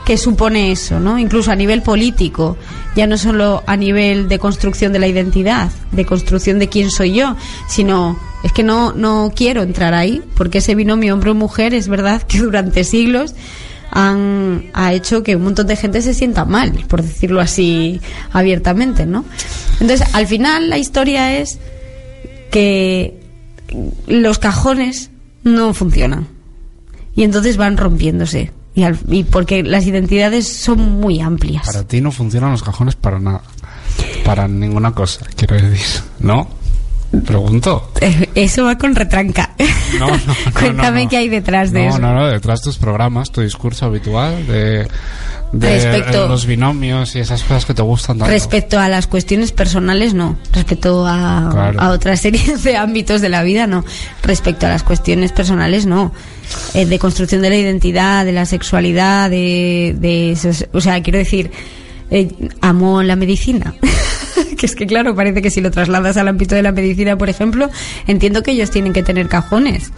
[0.05, 1.17] que supone eso, ¿no?
[1.17, 2.57] Incluso a nivel político,
[2.95, 7.13] ya no solo a nivel de construcción de la identidad, de construcción de quién soy
[7.13, 7.35] yo,
[7.69, 11.87] sino es que no no quiero entrar ahí, porque ese binomio hombre o mujer es
[11.87, 13.33] verdad que durante siglos
[13.93, 18.01] han ha hecho que un montón de gente se sienta mal, por decirlo así
[18.31, 19.23] abiertamente, ¿no?
[19.79, 21.59] Entonces, al final la historia es
[22.49, 23.19] que
[24.07, 25.11] los cajones
[25.43, 26.27] no funcionan
[27.15, 32.51] y entonces van rompiéndose y, porque las identidades son muy amplias Para ti no funcionan
[32.51, 33.43] los cajones para nada.
[34.25, 36.01] Para ninguna cosa, quiero decir.
[36.19, 36.47] ¿No?
[37.25, 37.91] Pregunto.
[38.01, 39.51] Eh, eso va con retranca
[39.99, 41.09] No, no, no, cuéntame no, no.
[41.09, 44.47] qué hay detrás de no, eso No, no, detrás de tus programas, tu discurso habitual
[44.47, 44.87] de,
[45.51, 48.31] de Respecto- los binomios y esas cosas que te gustan tanto.
[48.33, 50.37] Respecto a las cuestiones personales, no.
[50.53, 51.79] Respecto a, Claro.
[51.79, 53.85] a otras series de ámbitos de la vida, no.
[54.23, 56.11] Respecto a las cuestiones personales, no.
[56.73, 61.19] Eh, de construcción de la identidad, de la sexualidad, de, de esos- o sea, quiero
[61.19, 61.51] decir,
[62.09, 62.29] eh,
[62.61, 63.75] amo la medicina.
[64.57, 67.29] que es que claro, parece que si lo trasladas al ámbito de la medicina, por
[67.29, 67.69] ejemplo,
[68.07, 69.91] entiendo que ellos tienen que tener cajones.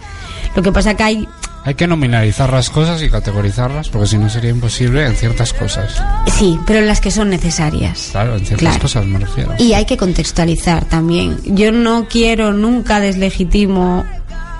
[0.54, 1.28] Lo que pasa que hay
[1.64, 6.00] Hay que nominalizar las cosas y categorizarlas, porque si no sería imposible en ciertas cosas.
[6.38, 8.10] Sí, pero en las que son necesarias.
[8.12, 8.80] Claro, en ciertas Claro.
[8.82, 9.52] cosas me refiero.
[9.58, 11.38] Y hay que contextualizar también.
[11.44, 14.04] Yo no quiero nunca deslegitimo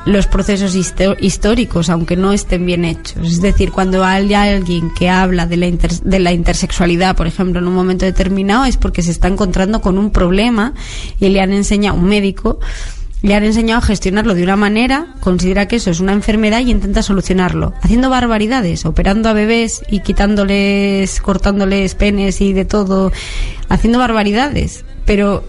[0.06, 3.28] los procesos históricos, aunque no estén bien hechos.
[3.28, 7.66] Es decir, cuando hay alguien que habla de la, de la intersexualidad, por ejemplo, en
[7.66, 10.74] un momento determinado, es porque se está encontrando con un problema
[11.18, 12.60] y le han enseñado, un médico,
[13.22, 16.70] le han enseñado a gestionarlo de una manera, considera que eso es una enfermedad y
[16.70, 23.10] intenta solucionarlo, haciendo barbaridades, operando a bebés y quitándoles, cortándoles penes y de todo,
[23.68, 24.84] haciendo barbaridades.
[25.04, 25.42] Pero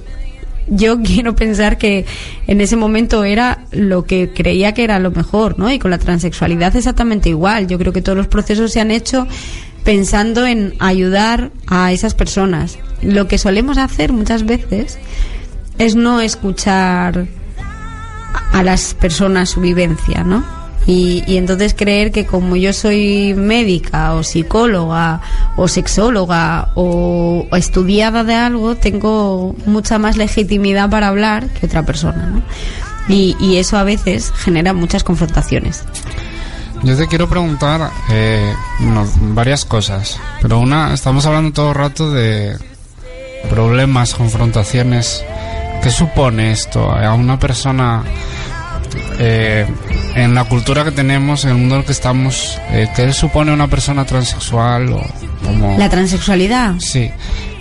[0.67, 2.06] yo quiero pensar que
[2.47, 5.71] en ese momento era lo que creía que era lo mejor, ¿no?
[5.71, 7.67] Y con la transexualidad exactamente igual.
[7.67, 9.27] Yo creo que todos los procesos se han hecho
[9.84, 12.77] pensando en ayudar a esas personas.
[13.01, 14.97] Lo que solemos hacer muchas veces
[15.77, 17.27] es no escuchar
[18.51, 20.56] a las personas su vivencia, ¿no?
[20.88, 25.21] Y, y entonces creer que como yo soy médica o psicóloga
[25.58, 32.26] o sexóloga o, estudiada de algo, tengo mucha más legitimidad para hablar que otra persona,
[32.28, 32.41] ¿no?
[33.10, 35.84] Y, y eso a veces genera muchas confrontaciones.
[36.84, 42.12] Yo te quiero preguntar eh, no, varias cosas, pero una, estamos hablando todo el rato
[42.12, 42.58] de
[43.50, 45.23] problemas, confrontaciones.
[45.82, 48.04] ¿Qué supone esto a una persona
[49.19, 49.65] eh,
[50.15, 52.60] en la cultura que tenemos, en el mundo en el que estamos?
[52.71, 55.01] Eh, ¿Qué le supone una persona transexual o
[55.43, 55.77] como...
[55.77, 56.75] La transexualidad.
[56.80, 57.12] Sí.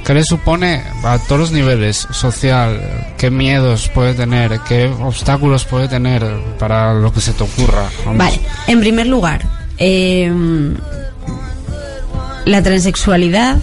[0.04, 2.06] ¿Qué le supone a todos los niveles?
[2.12, 2.80] Social,
[3.18, 4.60] ¿qué miedos puede tener?
[4.68, 6.24] ¿Qué obstáculos puede tener
[6.58, 7.88] para lo que se te ocurra?
[8.04, 8.18] Vamos.
[8.18, 9.42] Vale, en primer lugar,
[9.78, 10.32] eh,
[12.44, 13.58] la transexualidad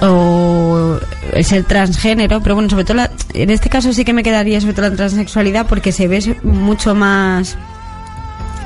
[0.00, 0.98] o
[1.34, 4.60] es el transgénero, pero bueno, sobre todo la- en este caso sí que me quedaría
[4.60, 7.56] sobre todo la transexualidad porque se ve mucho más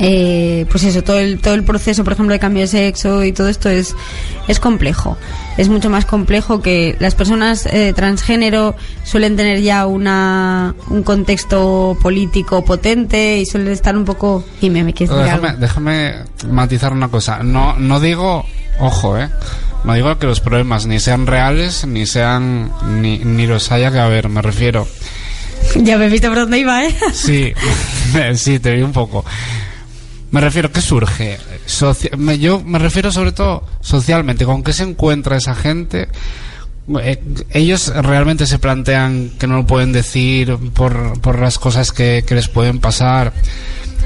[0.04, 3.32] eh, pues eso, todo el, todo el proceso, por ejemplo, de cambio de sexo y
[3.32, 3.94] todo esto es,
[4.48, 5.16] es complejo.
[5.56, 11.96] Es mucho más complejo que las personas eh, transgénero suelen tener ya una, un contexto
[12.02, 14.42] político potente y suelen estar un poco...
[14.60, 16.14] Dime, ¿me decir Déjame, déjame
[16.50, 17.42] matizar una cosa.
[17.44, 18.44] No, no digo,
[18.80, 19.28] ojo, eh.
[19.84, 23.98] No digo que los problemas ni sean reales, ni sean, ni, ni los haya que
[23.98, 24.86] haber, me refiero.
[25.76, 26.94] Ya me he visto por dónde iba, ¿eh?
[27.12, 27.52] Sí,
[28.34, 29.24] sí, te vi un poco.
[30.30, 31.38] Me refiero, ¿qué surge?
[31.66, 36.08] Soci- me- yo me refiero sobre todo socialmente, ¿con qué se encuentra esa gente?
[37.00, 42.24] Eh, ellos realmente se plantean que no lo pueden decir por, por las cosas que,
[42.26, 43.32] que les pueden pasar.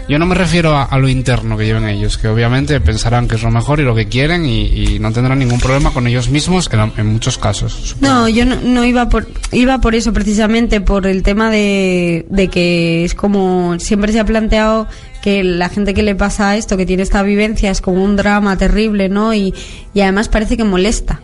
[0.08, 3.42] Yo no me refiero a, lo interno que lleven ellos, que obviamente pensarán que es
[3.42, 6.92] lo mejor y lo que quieren y, no tendrán ningún problema con ellos mismos en,
[6.96, 7.96] en muchos casos.
[8.00, 13.04] No, yo no, iba por iba por eso precisamente por el tema de, de que
[13.04, 14.86] es como siempre se ha planteado
[15.22, 18.56] que la gente que le pasa esto, que tiene esta vivencia, es como un drama
[18.56, 19.34] terrible, ¿no?
[19.34, 19.52] Y,
[19.92, 21.20] y además parece que molesta.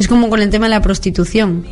[0.00, 1.64] Es como con el tema de la prostitución.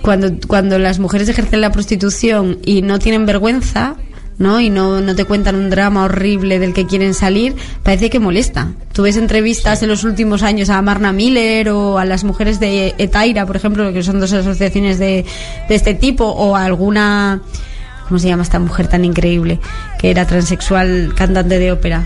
[0.00, 3.96] Cuando, cuando las mujeres ejercen la prostitución y no tienen vergüenza,
[4.38, 4.60] ¿no?
[4.60, 8.72] Y no, no te cuentan un drama horrible del que quieren salir, parece que molesta.
[8.92, 12.94] Tú ves entrevistas en los últimos años a Marna Miller o a las mujeres de
[12.98, 15.24] Etaira, por ejemplo, que son dos asociaciones de,
[15.68, 17.42] de este tipo, o a alguna,
[18.06, 19.58] ¿cómo se llama esta mujer tan increíble?
[19.98, 22.04] Que era transexual, cantante de ópera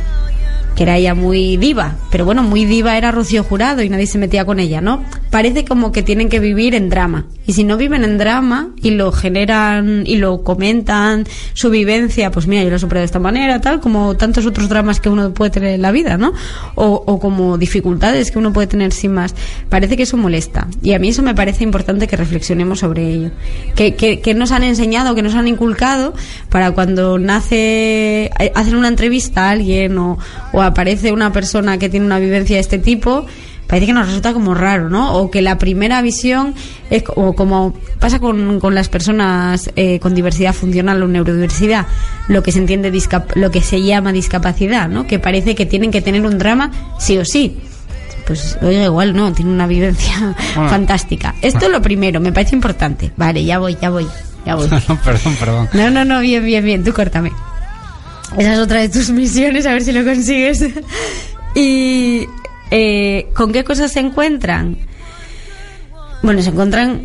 [0.76, 4.18] que era ella muy diva, pero bueno, muy diva era Rocío Jurado y nadie se
[4.18, 5.04] metía con ella, ¿no?
[5.30, 7.26] Parece como que tienen que vivir en drama.
[7.46, 12.46] Y si no viven en drama y lo generan y lo comentan, su vivencia, pues
[12.46, 15.34] mira, yo lo he superado de esta manera, tal, como tantos otros dramas que uno
[15.34, 16.32] puede tener en la vida, ¿no?
[16.76, 19.34] O, o como dificultades que uno puede tener sin más.
[19.68, 20.68] Parece que eso molesta.
[20.82, 23.30] Y a mí eso me parece importante que reflexionemos sobre ello.
[23.74, 26.14] Que, que, que nos han enseñado, que nos han inculcado
[26.48, 30.18] para cuando nace, eh, hacen una entrevista a alguien o,
[30.52, 33.26] o aparece una persona que tiene una vivencia de este tipo,
[33.66, 35.14] parece que nos resulta como raro, ¿no?
[35.16, 36.54] O que la primera visión
[36.90, 41.86] es o como pasa con, con las personas eh, con diversidad funcional o neurodiversidad,
[42.28, 45.06] lo que se entiende discap- lo que se llama discapacidad, ¿no?
[45.06, 47.56] Que parece que tienen que tener un drama sí o sí.
[48.26, 50.70] Pues oiga, igual no, tiene una vivencia Bueno.
[50.70, 51.34] fantástica.
[51.42, 53.10] Esto es lo primero, me parece importante.
[53.16, 54.06] Vale, ya voy, ya voy,
[54.46, 54.68] ya voy.
[54.88, 55.68] No, perdón, perdón.
[55.72, 57.32] No, no, no, bien, bien, bien, tú córtame.
[58.38, 60.64] Esa es otra de tus misiones, a ver si lo consigues.
[61.54, 62.26] y
[62.70, 64.76] eh, ¿con qué cosas se encuentran?
[66.22, 67.02] Bueno, se encuentran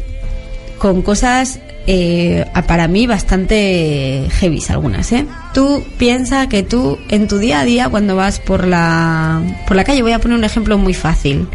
[0.77, 5.25] con cosas eh, para mí bastante heavy algunas, ¿eh?
[5.53, 9.83] Tú piensa que tú en tu día a día cuando vas por la por la
[9.83, 11.47] calle, voy a poner un ejemplo muy fácil.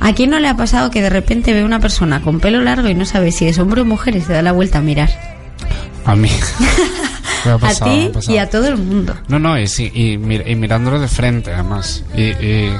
[0.00, 2.88] ¿A quién no le ha pasado que de repente ve una persona con pelo largo
[2.88, 5.10] y no sabe si es hombre o mujer y se da la vuelta a mirar?
[6.04, 6.28] A mí.
[7.44, 9.14] Ha a pasado, ti y a todo el mundo.
[9.28, 12.02] No, no, y, sí, y, mir- y mirándolo de frente, además.
[12.16, 12.76] Y, y-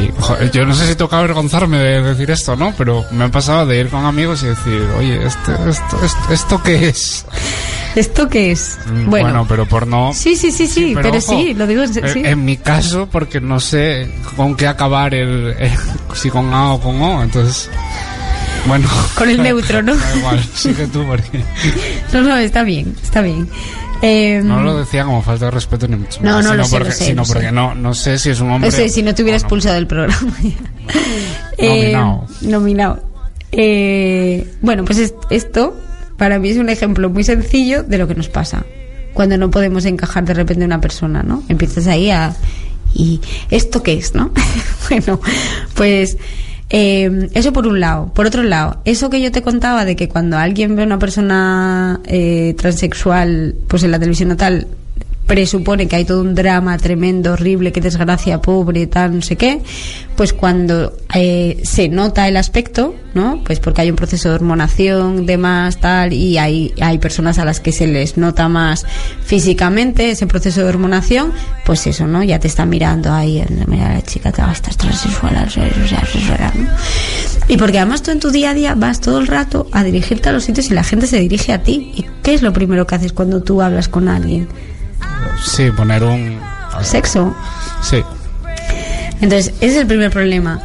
[0.00, 2.72] y, joder, yo no sé si toca avergonzarme de decir esto, ¿no?
[2.78, 6.62] Pero me ha pasado de ir con amigos y decir, oye, este, esto, esto, ¿esto
[6.62, 7.24] qué es?
[7.96, 8.78] ¿Esto qué es?
[8.86, 10.12] Mm, Bueno, pero por no...
[10.14, 12.22] sí, sí, sí, sí, pero, ojo, sí, lo digo en eh, sí.
[12.24, 15.70] En mi caso, porque no sé con qué acabar el, el-
[16.14, 17.68] si con A o con O, entonces...
[18.68, 18.86] Bueno.
[19.16, 19.96] Con el neutro, ¿no?
[19.96, 21.42] Da igual, sigue tú porque...
[22.12, 23.48] No, no, está bien, está bien.
[24.02, 26.64] Eh, No lo decía como falta de respeto ni mucho No, más, no, sino lo
[26.64, 27.32] sé, porque, lo sé, sino lo sé.
[27.32, 28.70] porque no, no sé si es un hombre...
[28.70, 29.44] no sé si no te hubiera o no.
[29.44, 30.16] expulsado del programa.
[31.58, 32.26] Eh, Nominado.
[32.42, 33.02] nominado.
[33.50, 35.76] Eh, bueno, pues es- esto
[36.16, 38.64] para mí es un ejemplo muy sencillo de lo que nos pasa
[39.12, 41.42] cuando no podemos encajar de repente una persona, ¿no?
[41.48, 42.36] Empiezas ahí a...
[42.94, 44.30] ¿Y esto qué es, no?
[44.88, 45.20] bueno,
[45.74, 46.16] pues
[46.70, 48.12] eh, eso por un lado.
[48.14, 50.98] Por otro lado, eso que yo te contaba de que cuando alguien ve a una
[50.98, 54.66] persona eh, transexual, pues en la televisión o tal,
[55.28, 59.60] presupone que hay todo un drama tremendo, horrible, qué desgracia, pobre, tal, no sé qué,
[60.16, 63.44] pues cuando eh, se nota el aspecto, ¿no?
[63.44, 67.60] Pues porque hay un proceso de hormonación, demás, tal, y hay, hay personas a las
[67.60, 68.86] que se les nota más
[69.22, 71.32] físicamente ese proceso de hormonación,
[71.66, 72.24] pues eso, ¿no?
[72.24, 76.68] Ya te está mirando ahí, mira la chica, te estás transexual, transexual, ¿no?
[77.48, 80.30] Y porque además tú en tu día a día vas todo el rato a dirigirte
[80.30, 81.92] a los sitios y la gente se dirige a ti.
[81.94, 84.48] ¿Y qué es lo primero que haces cuando tú hablas con alguien?
[85.42, 86.38] Sí, poner un...
[86.82, 87.34] Sexo.
[87.82, 88.02] Sí.
[89.20, 90.60] Entonces, ese es el primer problema.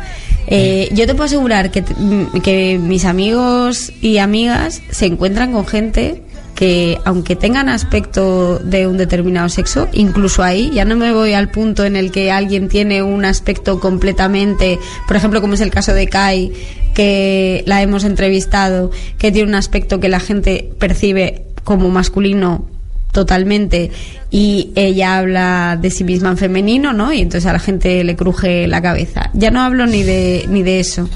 [0.47, 5.65] Eh, yo te puedo asegurar que, mm, que mis amigos y amigas se encuentran con
[5.65, 6.21] gente
[6.55, 11.49] que, aunque tengan aspecto de un determinado sexo, incluso ahí, ya no me voy al
[11.49, 14.77] punto en el que alguien tiene un aspecto completamente,
[15.07, 16.51] por ejemplo, como es el caso de Kai,
[16.93, 22.69] que la hemos entrevistado, que tiene un aspecto que la gente percibe como masculino
[23.13, 23.91] totalmente
[24.31, 27.13] y ella habla de sí misma en femenino, ¿no?
[27.13, 29.29] Y entonces a la gente le cruje la cabeza.
[29.33, 31.07] Ya no hablo ni de ni de eso.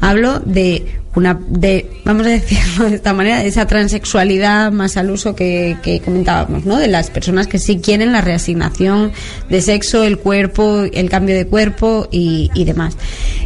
[0.00, 5.10] Hablo de una de vamos a decirlo de esta manera, de esa transexualidad más al
[5.10, 6.78] uso que, que comentábamos, ¿no?
[6.78, 9.10] De las personas que sí quieren la reasignación
[9.50, 12.96] de sexo, el cuerpo, el cambio de cuerpo y, y demás.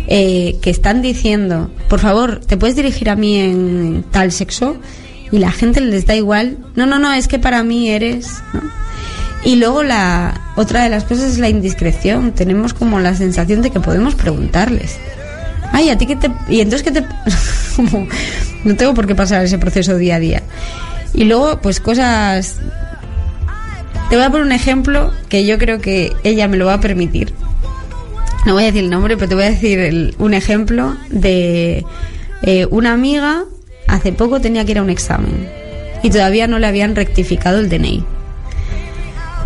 [0.09, 4.77] Eh, que están diciendo, por favor, ¿te puedes dirigir a mí en tal sexo?
[5.33, 6.57] Y la gente les da igual.
[6.77, 8.61] No, no, no, es que para mí eres, ¿no?
[9.45, 12.33] Y luego la otra de las cosas es la indiscreción.
[12.33, 14.97] Tenemos como la sensación de que podemos preguntarles.
[15.73, 17.07] Ay, a ti que te y entonces que te
[18.65, 20.43] no tengo por qué pasar ese proceso día a día.
[21.13, 22.57] Y luego pues cosas
[24.11, 26.81] te voy a poner un ejemplo que yo creo que ella me lo va a
[26.81, 27.33] permitir.
[28.47, 31.85] No voy a decir el nombre, pero te voy a decir el- un ejemplo de
[32.43, 33.45] eh, una amiga
[33.87, 35.49] hace poco tenía que ir a un examen
[36.03, 38.05] y todavía no le habían rectificado el DNI.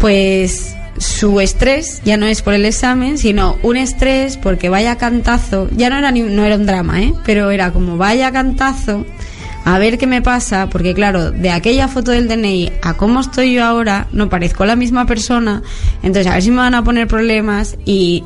[0.01, 5.69] Pues su estrés ya no es por el examen, sino un estrés porque vaya cantazo,
[5.77, 7.15] ya no era ni- no era un drama, ¿eh?
[7.25, 9.05] pero era como vaya cantazo
[9.65, 13.55] a ver qué me pasa, porque claro, de aquella foto del DNI a cómo estoy
[13.55, 15.63] yo ahora, no parezco la misma persona,
[16.03, 18.25] entonces a ver si me van a poner problemas y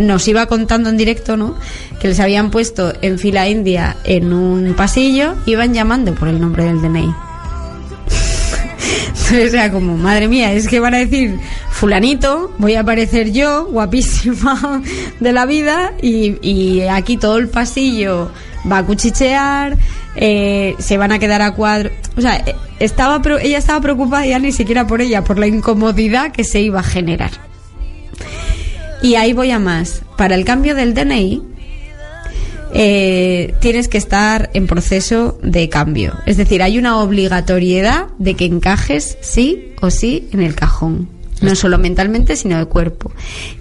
[0.00, 1.54] nos iba contando en directo, ¿no?
[2.00, 6.64] Que les habían puesto en fila india en un pasillo, iban llamando por el nombre
[6.64, 7.14] del DNI.
[9.08, 11.38] Entonces era como, madre mía, es que van a decir,
[11.70, 14.82] fulanito, voy a aparecer yo, guapísima
[15.20, 18.30] de la vida, y, y aquí todo el pasillo
[18.70, 19.76] va a cuchichear,
[20.16, 21.90] eh, se van a quedar a cuadro.
[22.16, 26.32] O sea, eh, estaba, ella estaba preocupada ya ni siquiera por ella, por la incomodidad
[26.32, 27.49] que se iba a generar.
[29.02, 30.02] Y ahí voy a más.
[30.16, 31.42] Para el cambio del DNI,
[32.72, 36.14] eh, tienes que estar en proceso de cambio.
[36.26, 41.08] Es decir, hay una obligatoriedad de que encajes sí o sí en el cajón.
[41.40, 43.12] No solo mentalmente, sino de cuerpo.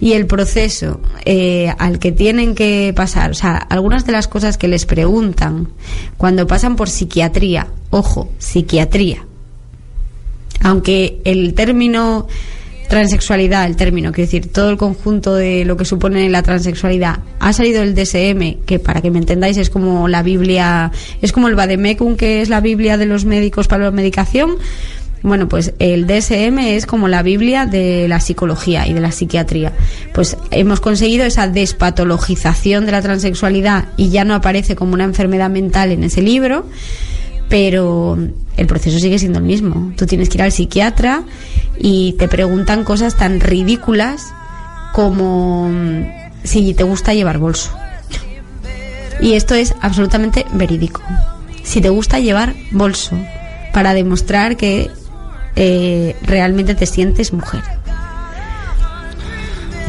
[0.01, 4.57] Y el proceso eh, al que tienen que pasar, o sea, algunas de las cosas
[4.57, 5.69] que les preguntan
[6.17, 9.25] cuando pasan por psiquiatría, ojo, psiquiatría,
[10.61, 12.27] aunque el término
[12.89, 17.53] transexualidad, el término, quiero decir, todo el conjunto de lo que supone la transexualidad, ha
[17.53, 21.55] salido el DSM, que para que me entendáis es como la Biblia, es como el
[21.55, 24.57] Vademecum, que es la Biblia de los médicos para la medicación.
[25.21, 29.71] Bueno, pues el DSM es como la Biblia de la psicología y de la psiquiatría.
[30.13, 35.49] Pues hemos conseguido esa despatologización de la transexualidad y ya no aparece como una enfermedad
[35.49, 36.65] mental en ese libro,
[37.49, 38.17] pero
[38.57, 39.91] el proceso sigue siendo el mismo.
[39.97, 41.23] Tú tienes que ir al psiquiatra
[41.77, 44.27] y te preguntan cosas tan ridículas
[44.93, 46.03] como mm,
[46.43, 47.71] si te gusta llevar bolso.
[49.21, 51.01] Y esto es absolutamente verídico.
[51.63, 53.17] Si te gusta llevar bolso
[53.73, 54.89] para demostrar que
[55.55, 57.61] eh, realmente te sientes mujer.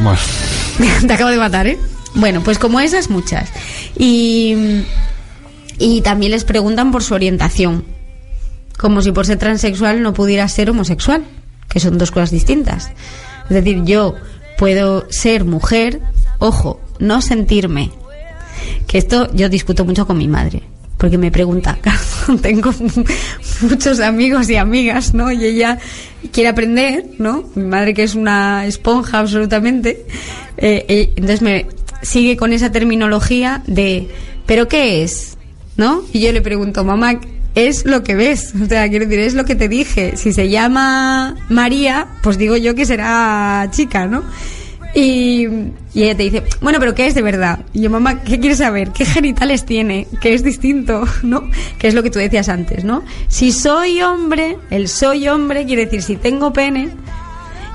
[0.01, 0.19] Bueno,
[1.07, 1.77] Te acabo de matar, ¿eh?
[2.15, 3.49] Bueno, pues como esas, muchas.
[3.97, 4.83] Y,
[5.81, 7.83] y también les preguntan por su orientación.
[8.77, 11.23] Como si por ser transexual no pudiera ser homosexual,
[11.67, 12.91] que son dos cosas distintas.
[13.45, 14.13] Es decir, yo
[14.57, 15.99] puedo ser mujer,
[16.37, 17.91] ojo, no sentirme.
[18.85, 20.61] Que esto yo discuto mucho con mi madre.
[20.97, 21.79] Porque me pregunta,
[22.43, 22.71] tengo
[23.61, 25.31] muchos amigos y amigas, ¿no?
[25.31, 25.79] Y ella
[26.31, 27.45] quiere aprender, ¿no?
[27.55, 30.05] Mi madre que es una esponja absolutamente.
[30.57, 31.65] eh, eh, entonces me
[32.03, 34.09] sigue con esa terminología de,
[34.45, 35.39] ¿pero qué es?
[35.81, 36.03] ¿No?
[36.13, 37.19] Y yo le pregunto, mamá,
[37.55, 38.53] es lo que ves.
[38.63, 40.15] O sea, quiero decir, es lo que te dije.
[40.15, 44.21] Si se llama María, pues digo yo que será chica, ¿no?
[44.93, 45.47] Y,
[45.95, 47.65] ella te dice, bueno, pero ¿qué es de verdad?
[47.73, 48.91] Y yo, mamá, ¿qué quieres saber?
[48.91, 50.05] ¿Qué genitales tiene?
[50.21, 51.03] ¿Qué es distinto?
[51.23, 51.49] ¿No?
[51.79, 53.01] Que es lo que tú decías antes, ¿no?
[53.27, 56.91] Si soy hombre, el soy hombre quiere decir si tengo pene.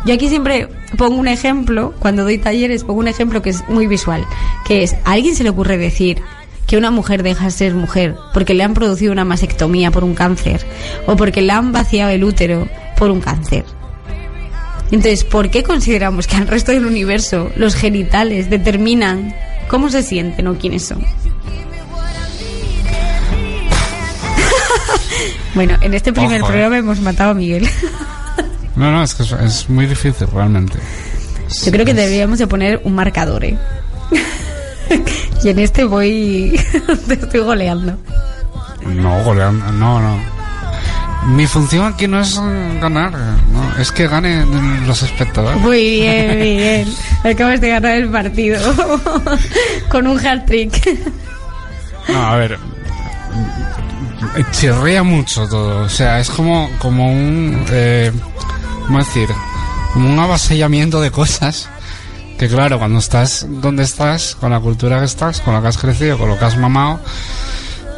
[0.05, 3.89] Yo aquí siempre pongo un ejemplo, cuando doy talleres, pongo un ejemplo que es muy
[3.89, 4.25] visual,
[4.65, 6.23] que es, ¿a alguien se le ocurre decir
[6.67, 10.15] que una mujer deja de ser mujer porque le han producido una mastectomía por un
[10.15, 10.65] cáncer
[11.07, 13.65] o porque le han vaciado el útero por un cáncer?
[14.91, 19.35] Entonces, ¿por qué consideramos que al resto del universo los genitales determinan
[19.69, 21.05] cómo se sienten o quiénes son?
[25.55, 26.53] bueno, en este primer Ojo, eh.
[26.53, 27.67] programa hemos matado a Miguel.
[28.77, 30.79] no, no, es que es, es muy difícil realmente.
[31.65, 33.57] Yo creo que Es- deberíamos de poner un marcador, ¿eh?
[35.45, 36.61] y en este voy...
[37.09, 37.97] te estoy goleando.
[38.87, 40.37] No, goleando, no, no.
[41.27, 42.39] Mi función aquí no es
[42.81, 43.11] ganar,
[43.53, 45.61] no, es que ganen los espectadores.
[45.61, 46.97] Muy bien, Miguel.
[47.25, 48.61] Acabas de ganar el partido
[49.89, 51.01] con un hat-trick.
[52.09, 52.59] No, a ver,
[54.53, 55.83] chirría mucho todo.
[55.83, 58.13] O sea, es como, como un, eh,
[58.87, 59.29] ¿cómo decir?
[59.93, 61.69] Como un avasallamiento de cosas
[62.39, 65.79] que claro, cuando estás donde estás, con la cultura que estás, con lo que has
[65.79, 67.01] crecido, con lo que has mamado,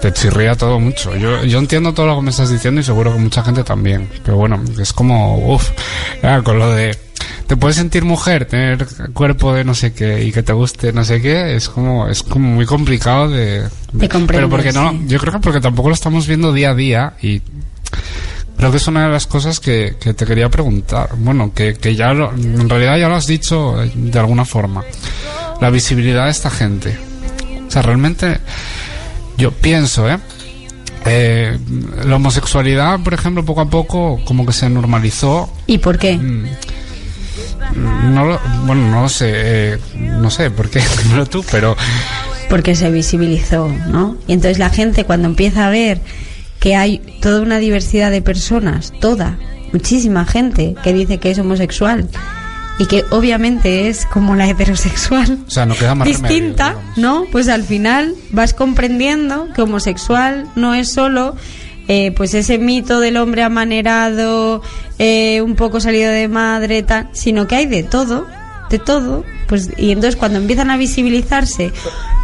[0.01, 1.17] te chirría todo mucho.
[1.17, 4.09] Yo, yo entiendo todo lo que me estás diciendo y seguro que mucha gente también.
[4.25, 5.71] Pero bueno, es como, uff,
[6.45, 6.97] con lo de
[7.47, 11.03] te puedes sentir mujer, tener cuerpo de no sé qué y que te guste no
[11.03, 13.63] sé qué, es como es como muy complicado de,
[13.93, 14.27] de comprender.
[14.27, 17.41] Pero porque no, yo creo que porque tampoco lo estamos viendo día a día y
[18.59, 21.11] creo que es una de las cosas que, que te quería preguntar.
[21.17, 24.85] Bueno, que, que ya lo, en realidad ya lo has dicho eh, de alguna forma.
[25.61, 26.99] La visibilidad de esta gente.
[27.67, 28.39] O sea, realmente
[29.37, 30.19] yo pienso, ¿eh?
[31.07, 31.57] Eh,
[32.05, 35.51] la homosexualidad, por ejemplo, poco a poco como que se normalizó.
[35.67, 36.17] ¿Y por qué?
[36.17, 36.45] Mm,
[38.13, 40.83] no lo, bueno, no lo sé, eh, no sé por qué,
[41.31, 41.77] tú, pero...
[42.51, 44.17] Porque se visibilizó, ¿no?
[44.27, 46.01] Y entonces la gente cuando empieza a ver
[46.61, 49.39] que hay toda una diversidad de personas, toda,
[49.73, 52.09] muchísima gente que dice que es homosexual
[52.79, 56.93] y que obviamente es como la heterosexual O sea, no queda más distinta, remedio.
[56.97, 57.25] ¿no?
[57.33, 61.37] Pues al final vas comprendiendo que homosexual no es solo
[61.89, 64.63] eh, pues ese mito del hombre amanerado,
[64.99, 68.27] eh, un poco salido de madre, tal, sino que hay de todo,
[68.69, 71.73] de todo, pues y entonces cuando empiezan a visibilizarse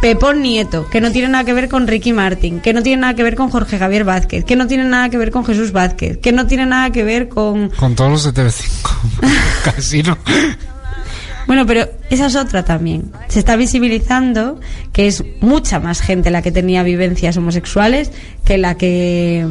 [0.01, 3.15] Pepón Nieto, que no tiene nada que ver con Ricky Martin, que no tiene nada
[3.15, 6.17] que ver con Jorge Javier Vázquez, que no tiene nada que ver con Jesús Vázquez,
[6.19, 8.89] que no tiene nada que ver con Con todos los de TV5.
[9.63, 10.17] Casi no.
[11.47, 13.11] Bueno, pero esa es otra también.
[13.27, 14.59] Se está visibilizando
[14.91, 18.11] que es mucha más gente la que tenía vivencias homosexuales
[18.43, 19.45] que la que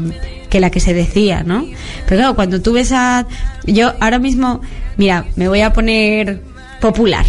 [0.51, 1.67] que la que se decía, ¿no?
[2.07, 3.27] Pero claro, cuando tú ves a
[3.65, 4.61] yo ahora mismo,
[4.97, 6.43] mira, me voy a poner
[6.81, 7.27] popular.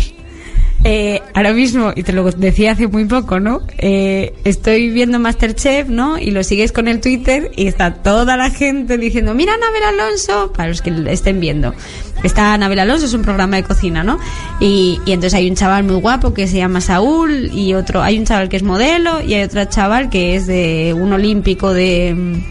[0.88, 3.62] Eh, ahora mismo, y te lo decía hace muy poco, ¿no?
[3.80, 6.20] Eh, estoy viendo Masterchef, ¿no?
[6.20, 10.54] Y lo sigues con el Twitter y está toda la gente diciendo, mira Anabel Alonso,
[10.56, 11.74] para los que lo estén viendo.
[12.22, 14.20] Está Anabel Alonso, es un programa de cocina, ¿no?
[14.60, 18.20] Y, y entonces hay un chaval muy guapo que se llama Saúl y otro, hay
[18.20, 22.44] un chaval que es modelo y hay otro chaval que es de un olímpico de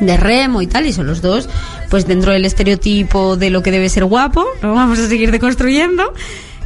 [0.00, 1.48] de remo y tal, y son los dos,
[1.88, 6.12] pues dentro del estereotipo de lo que debe ser guapo, lo vamos a seguir deconstruyendo.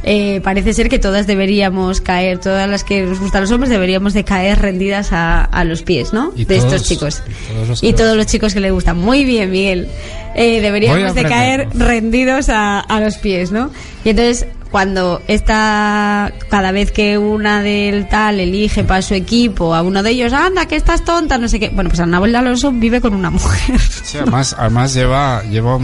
[0.03, 4.13] Eh, parece ser que todas deberíamos caer, todas las que nos gustan los hombres deberíamos
[4.13, 6.31] de caer rendidas a, a los pies, ¿no?
[6.31, 7.21] De todos- estos chicos.
[7.27, 8.97] y todos los y que- todos los chicos que le gustan.
[8.97, 9.87] Muy bien, Miguel.
[10.35, 13.71] Eh, deberíamos de caer rendidos a, a los pies, ¿no?
[14.05, 19.81] Y entonces, cuando esta, cada vez que una del tal elige para su equipo a
[19.81, 21.69] uno de ellos, anda, que estás tonta, no sé qué.
[21.69, 23.79] Bueno, pues Anabel Alonso vive con una mujer.
[24.03, 25.77] Sí, además, además lleva, lleva,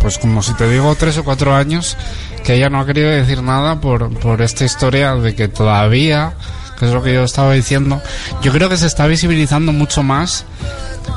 [0.00, 1.96] pues como si te digo, tres o cuatro años
[2.44, 6.32] que ella no ha querido decir nada por, por esta historia de que todavía,
[6.78, 8.00] que es lo que yo estaba diciendo,
[8.42, 10.44] yo creo que se está visibilizando mucho más,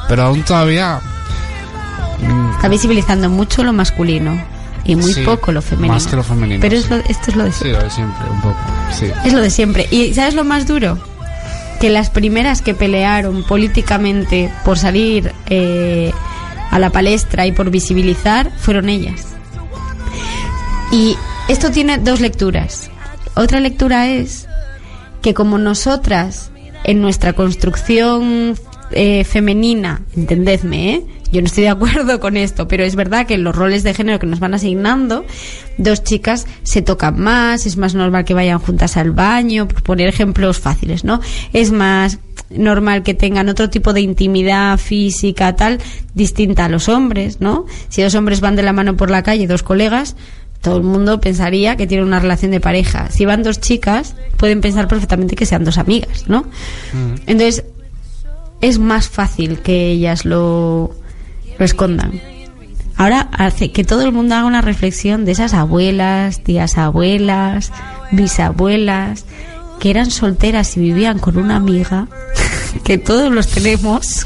[0.07, 0.99] pero aún todavía
[2.55, 4.41] Está visibilizando mucho lo masculino
[4.85, 5.93] y muy Sí, poco lo femenino.
[5.93, 6.89] más que lo femenino, Pero es sí.
[6.89, 7.77] lo- esto es lo de sí, siempre.
[7.79, 8.57] lo de siempre, un poco,
[8.97, 9.05] sí.
[9.25, 9.87] Es lo de siempre.
[9.91, 10.97] ¿Y sabes lo más duro?
[11.79, 16.11] Que las primeras que pelearon políticamente por salir eh,
[16.71, 19.34] a la palestra y por visibilizar fueron ellas.
[20.91, 21.17] Y
[21.47, 22.89] esto tiene dos lecturas.
[23.35, 24.47] Otra lectura es
[25.21, 26.51] que como nosotras,
[26.83, 28.55] en nuestra construcción
[28.91, 31.05] eh, femenina, entendedme, ¿eh?
[31.31, 34.19] yo no estoy de acuerdo con esto, pero es verdad que los roles de género
[34.19, 35.25] que nos van asignando,
[35.77, 40.07] dos chicas se tocan más, es más normal que vayan juntas al baño, por poner
[40.07, 41.19] ejemplos fáciles, ¿no?
[41.51, 42.19] Es más
[42.49, 45.79] normal que tengan otro tipo de intimidad física, tal,
[46.13, 47.65] distinta a los hombres, ¿no?
[47.89, 50.15] Si dos hombres van de la mano por la calle, dos colegas,
[50.61, 53.09] todo el mundo pensaría que tienen una relación de pareja.
[53.11, 56.45] Si van dos chicas, pueden pensar perfectamente que sean dos amigas, ¿no?
[57.27, 57.65] Entonces,
[58.61, 60.95] es más fácil que ellas lo,
[61.59, 62.19] lo escondan.
[62.97, 67.71] Ahora hace que todo el mundo haga una reflexión de esas abuelas, tías abuelas,
[68.11, 69.25] bisabuelas,
[69.79, 72.07] que eran solteras y vivían con una amiga,
[72.83, 74.25] que todos los tenemos.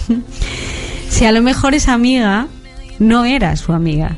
[1.10, 2.48] si a lo mejor esa amiga
[3.00, 4.18] no era su amiga,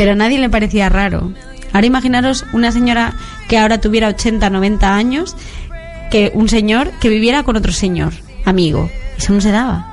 [0.00, 1.30] pero a nadie le parecía raro.
[1.74, 3.12] Ahora imaginaros una señora
[3.50, 5.36] que ahora tuviera 80, 90 años,
[6.10, 8.14] que un señor que viviera con otro señor,
[8.46, 8.90] amigo.
[9.18, 9.86] Eso no se daba.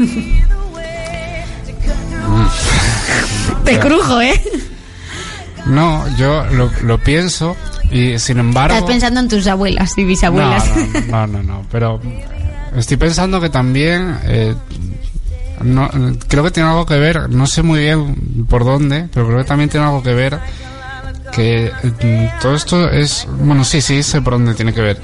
[3.64, 4.42] Te crujo, ¿eh?
[5.66, 7.54] No, yo lo, lo pienso
[7.92, 8.74] y sin embargo...
[8.74, 10.66] Estás pensando en tus abuelas y bisabuelas.
[10.66, 12.00] No, no, no, no, no, pero
[12.76, 14.56] estoy pensando que también eh,
[15.62, 15.90] no,
[16.28, 19.44] creo que tiene algo que ver, no sé muy bien por dónde, pero creo que
[19.44, 20.38] también tiene algo que ver
[21.32, 25.00] que mm, todo esto es, bueno, sí, sí, sé por dónde tiene que ver.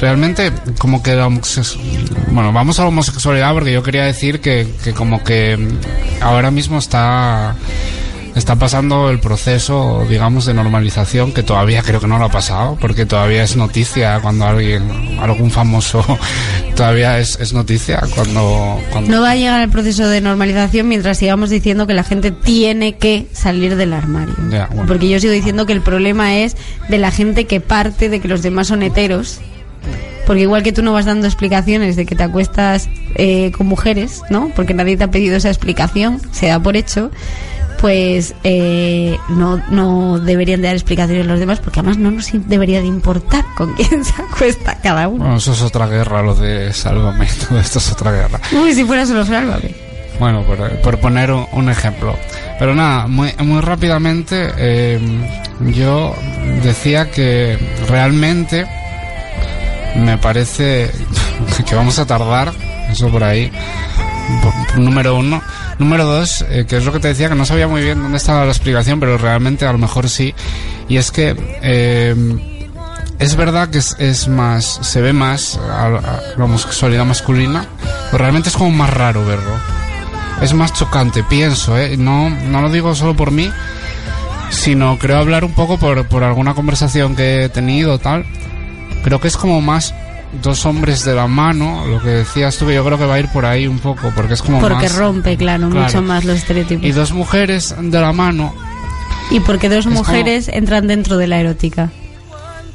[0.00, 4.92] Realmente, como que la bueno, vamos a la homosexualidad porque yo quería decir que, que
[4.92, 5.58] como que
[6.20, 7.54] ahora mismo está
[8.34, 12.76] está pasando el proceso, digamos, de normalización que todavía creo que no lo ha pasado,
[12.80, 16.04] porque todavía es noticia cuando alguien, algún famoso,
[16.76, 21.18] todavía es, es noticia cuando, cuando No va a llegar el proceso de normalización mientras
[21.18, 24.34] sigamos diciendo que la gente tiene que salir del armario.
[24.50, 24.86] Ya, bueno.
[24.86, 26.56] Porque yo sigo diciendo que el problema es
[26.88, 29.40] de la gente que parte de que los demás son heteros.
[30.26, 34.22] Porque igual que tú no vas dando explicaciones de que te acuestas eh, con mujeres,
[34.30, 34.50] ¿no?
[34.56, 37.10] Porque nadie te ha pedido esa explicación, se da por hecho,
[37.84, 42.80] pues eh, no, no deberían de dar explicaciones los demás, porque además no nos debería
[42.80, 45.18] de importar con quién se acuesta cada uno.
[45.18, 48.40] Bueno, eso es otra guerra, lo de Sálvame, todo esto es otra guerra.
[48.52, 49.74] Uy, si fuera solo sálvame.
[50.18, 52.16] Bueno, por, por poner un, un ejemplo.
[52.58, 54.98] Pero nada, muy, muy rápidamente, eh,
[55.60, 56.14] yo
[56.62, 58.66] decía que realmente
[59.94, 60.90] me parece
[61.68, 62.50] que vamos a tardar,
[62.90, 63.52] eso por ahí,
[64.76, 65.42] número uno.
[65.78, 68.18] Número dos, eh, que es lo que te decía, que no sabía muy bien dónde
[68.18, 70.34] estaba la explicación, pero realmente a lo mejor sí.
[70.88, 72.14] Y es que eh,
[73.18, 75.90] es verdad que es, más, se ve más a, a
[76.36, 77.66] la homosexualidad masculina,
[78.10, 79.52] pero realmente es como más raro verlo.
[80.40, 81.96] Es más chocante, pienso, ¿eh?
[81.96, 83.50] No, no lo digo solo por mí,
[84.50, 88.26] sino creo hablar un poco por, por alguna conversación que he tenido, tal.
[89.02, 89.94] Creo que es como más
[90.42, 93.18] dos hombres de la mano, lo que decías tú, que yo creo que va a
[93.20, 94.96] ir por ahí un poco, porque es como Porque más...
[94.96, 95.86] rompe, claro, Claro.
[95.86, 96.84] mucho más los estereotipos.
[96.84, 98.54] Y dos mujeres de la mano
[99.30, 101.90] Y porque dos como- mujeres entran dentro de la erótica.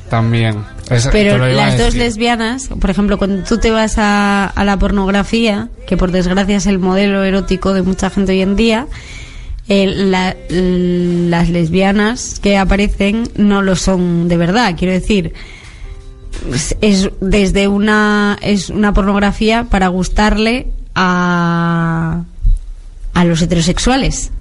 [0.10, 0.64] también.
[0.90, 5.70] Es- Pero las dos lesbianas, por ejemplo, cuando tú te vas a, a la pornografía,
[5.88, 8.88] que por desgracia es el modelo erótico de mucha gente hoy en día,
[9.68, 14.74] eh, la- las lesbianas que aparecen no lo son de verdad.
[14.76, 15.34] Quiero decir,
[16.54, 22.24] es, es desde una es una pornografía para gustarle a
[23.14, 24.32] a los heterosexuales.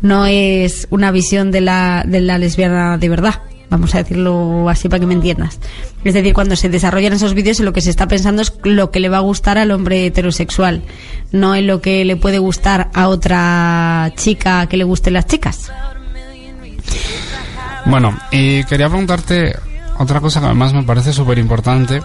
[0.00, 3.42] No es una visión de la de la lesbiana de verdad.
[3.70, 5.58] Vamos a decirlo así para que me entiendas.
[6.04, 9.00] Es decir, cuando se desarrollan esos vídeos, lo que se está pensando es lo que
[9.00, 10.82] le va a gustar al hombre heterosexual,
[11.30, 15.72] no en lo que le puede gustar a otra chica que le gusten las chicas.
[17.86, 19.56] Bueno, y quería preguntarte
[19.98, 22.00] otra cosa que además me parece súper importante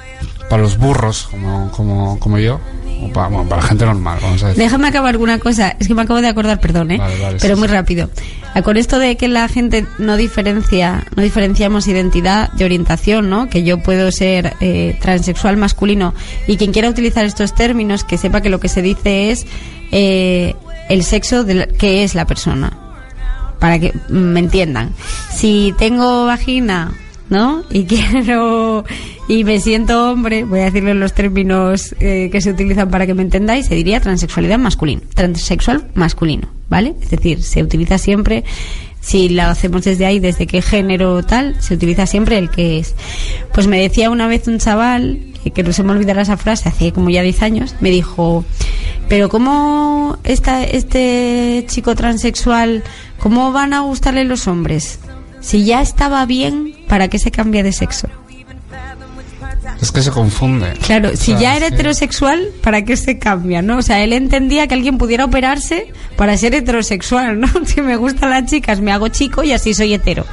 [0.49, 2.59] para los burros como, como, como yo,
[3.01, 4.63] o para, bueno, para la gente normal, vamos a decir.
[4.63, 5.75] Déjame acabar alguna cosa.
[5.79, 6.97] Es que me acabo de acordar, perdón, ¿eh?
[6.97, 7.73] Vale, vale, pero sí, muy sí.
[7.73, 8.09] rápido.
[8.55, 13.49] Ah, Con esto de que la gente no diferencia, no diferenciamos identidad de orientación, ¿no?
[13.49, 16.13] Que yo puedo ser eh, transexual masculino
[16.47, 19.45] y quien quiera utilizar estos términos que sepa que lo que se dice es
[19.91, 20.55] eh,
[20.89, 22.71] el sexo de la- que es la persona
[23.59, 24.93] para que me entiendan.
[25.31, 26.93] Si tengo vagina,
[27.29, 27.63] ¿no?
[27.69, 28.85] Y quiero
[29.27, 33.13] y me siento hombre, voy a decirlo los términos eh, que se utilizan para que
[33.13, 36.95] me entendáis, se diría transexualidad masculina, transexual masculino, ¿vale?
[37.01, 38.45] Es decir, se utiliza siempre
[39.01, 42.95] si la hacemos desde ahí, desde qué género tal, se utiliza siempre el que es.
[43.53, 46.69] Pues me decía una vez un chaval, eh, que no se me olvidará esa frase,
[46.69, 48.43] hace como ya 10 años, me dijo,
[49.07, 52.83] pero ¿cómo está este chico transexual,
[53.19, 54.99] cómo van a gustarle los hombres?
[55.41, 58.07] Si ya estaba bien, ¿para qué se cambia de sexo?
[59.81, 60.73] Es que se confunde.
[60.85, 61.73] Claro, si O sea, ya era sí.
[61.75, 63.77] heterosexual, ¿para qué se cambia, no?
[63.77, 67.47] O sea, él entendía que alguien pudiera operarse para ser heterosexual, ¿no?
[67.65, 70.25] Si me gustan las chicas, me hago chico y así soy hetero.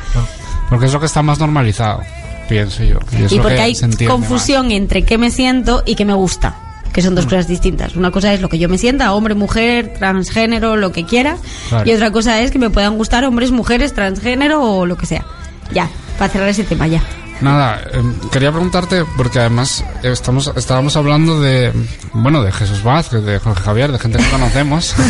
[0.70, 2.00] Porque es lo que está más normalizado,
[2.48, 2.98] pienso yo.
[3.30, 3.74] Y, porque que hay
[4.06, 6.56] confusión entre qué me siento y qué me gusta,
[6.94, 7.96] que son dos cosas distintas.
[7.96, 11.36] Una cosa es lo que yo me sienta, hombre, mujer, transgénero, lo que quiera,
[11.68, 11.90] Claro.
[11.90, 15.26] y otra cosa es que me puedan gustar hombres, mujeres, transgénero o lo que sea.
[15.72, 17.02] Ya, para cerrar ese tema ya.
[17.40, 21.72] Nada, em, quería preguntarte, porque además eh, estamos, estábamos hablando de,
[22.12, 24.94] bueno, de Jesús Vázquez, de Jorge Javier, de gente que conocemos.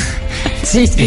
[0.65, 1.03] Sí, sí.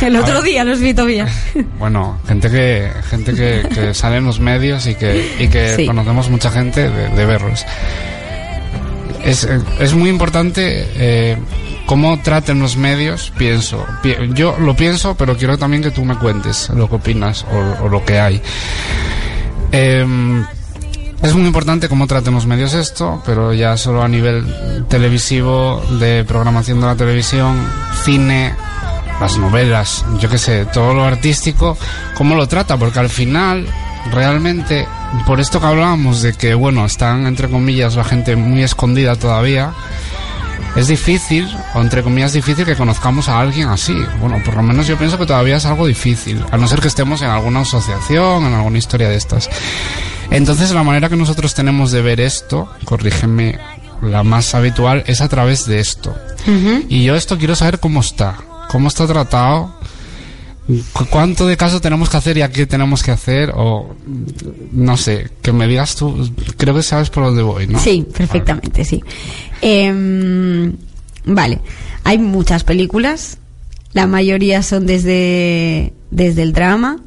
[0.00, 0.44] Y- El otro ver.
[0.44, 1.26] día los vi todavía.
[1.80, 5.86] Bueno, gente que gente que, que sale en los medios y que, y que Sí.
[5.86, 7.64] conocemos mucha gente de, de verlos.
[9.24, 11.36] Es, eh, es muy importante eh,
[11.86, 13.84] cómo traten los medios, pienso.
[14.02, 17.44] Pi- yo lo pienso, pero quiero también que tú me cuentes lo que opinas
[17.80, 18.42] o, o lo que hay.
[19.70, 20.44] Em,
[21.22, 24.44] es muy importante cómo traten los medios esto, pero ya solo a nivel
[24.88, 27.56] televisivo, de programación de la televisión,
[28.04, 28.54] cine,
[29.20, 31.78] las novelas, yo qué sé, todo lo artístico,
[32.16, 33.66] cómo lo trata, porque al final,
[34.10, 34.86] realmente,
[35.26, 39.72] por esto que hablábamos de que, bueno, están entre comillas la gente muy escondida todavía,
[40.74, 43.94] es difícil, o entre comillas difícil, que conozcamos a alguien así.
[44.20, 46.88] Bueno, por lo menos yo pienso que todavía es algo difícil, a no ser que
[46.88, 49.50] estemos en alguna asociación, en alguna historia de estas.
[50.30, 53.58] Entonces, la manera que nosotros tenemos de ver esto, corrígeme,
[54.00, 56.16] la más habitual es a través de esto.
[56.88, 58.36] Y yo esto quiero saber cómo está,
[58.68, 59.76] cómo está tratado,
[61.10, 63.94] cuánto de caso tenemos que hacer y a qué tenemos que hacer, o
[64.72, 67.78] no sé, que me digas tú, creo que sabes por dónde voy, ¿no?
[67.78, 69.02] Sí, perfectamente, sí.
[69.60, 70.76] Em,
[71.24, 71.60] vale,
[72.04, 73.38] hay muchas películas,
[73.92, 76.98] la mayoría son desde, desde el drama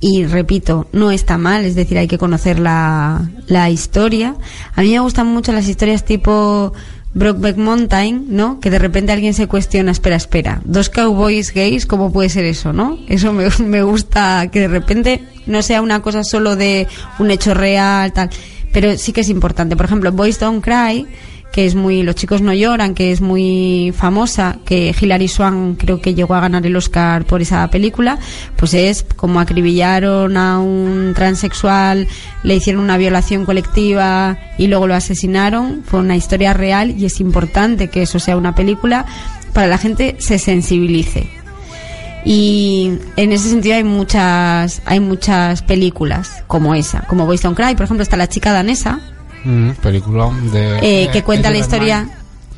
[0.00, 4.36] y repito, no está mal, es decir, hay que conocer la, la historia.
[4.74, 6.74] A mí me gustan mucho las historias tipo
[7.14, 8.60] Brokeback Mountain, ¿no?
[8.60, 12.72] Que de repente alguien se cuestiona, espera, espera, dos cowboys gays, ¿cómo puede ser eso,
[12.72, 12.98] no?
[13.08, 16.86] Eso me, me gusta que de repente no sea una cosa solo de
[17.18, 18.30] un hecho real, tal,
[18.72, 19.76] pero sí que es importante.
[19.76, 21.06] Por ejemplo, Boys Don't Cry,
[21.54, 26.00] que es muy Los chicos no lloran, que es muy famosa, que Hilary Swank creo
[26.00, 28.18] que llegó a ganar el Oscar por esa película,
[28.56, 32.08] pues es como acribillaron a un transexual,
[32.42, 35.84] le hicieron una violación colectiva y luego lo asesinaron.
[35.84, 39.06] Fue una historia real y es importante que eso sea una película
[39.52, 41.28] para la gente se sensibilice.
[42.24, 47.76] Y en ese sentido hay muchas hay muchas películas como esa, como Boys Don't Cry,
[47.76, 49.13] por ejemplo, está La chica danesa,
[49.44, 50.78] Mm, película de...
[51.04, 52.08] eh, que cuenta la historia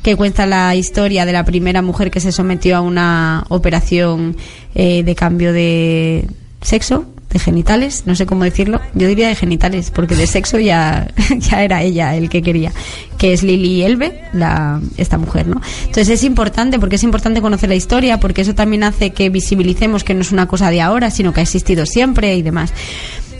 [0.01, 4.37] que cuenta la historia de la primera mujer que se sometió a una operación
[4.73, 6.29] eh, de cambio de
[6.61, 8.79] sexo de genitales no sé cómo decirlo.
[8.93, 12.71] Yo diría de genitales porque de sexo ya ya era ella el que quería
[13.17, 17.67] que es Lily Elbe la esta mujer no entonces es importante porque es importante conocer
[17.67, 21.11] la historia porque eso también hace que visibilicemos que no es una cosa de ahora
[21.11, 22.71] sino que ha existido siempre y demás.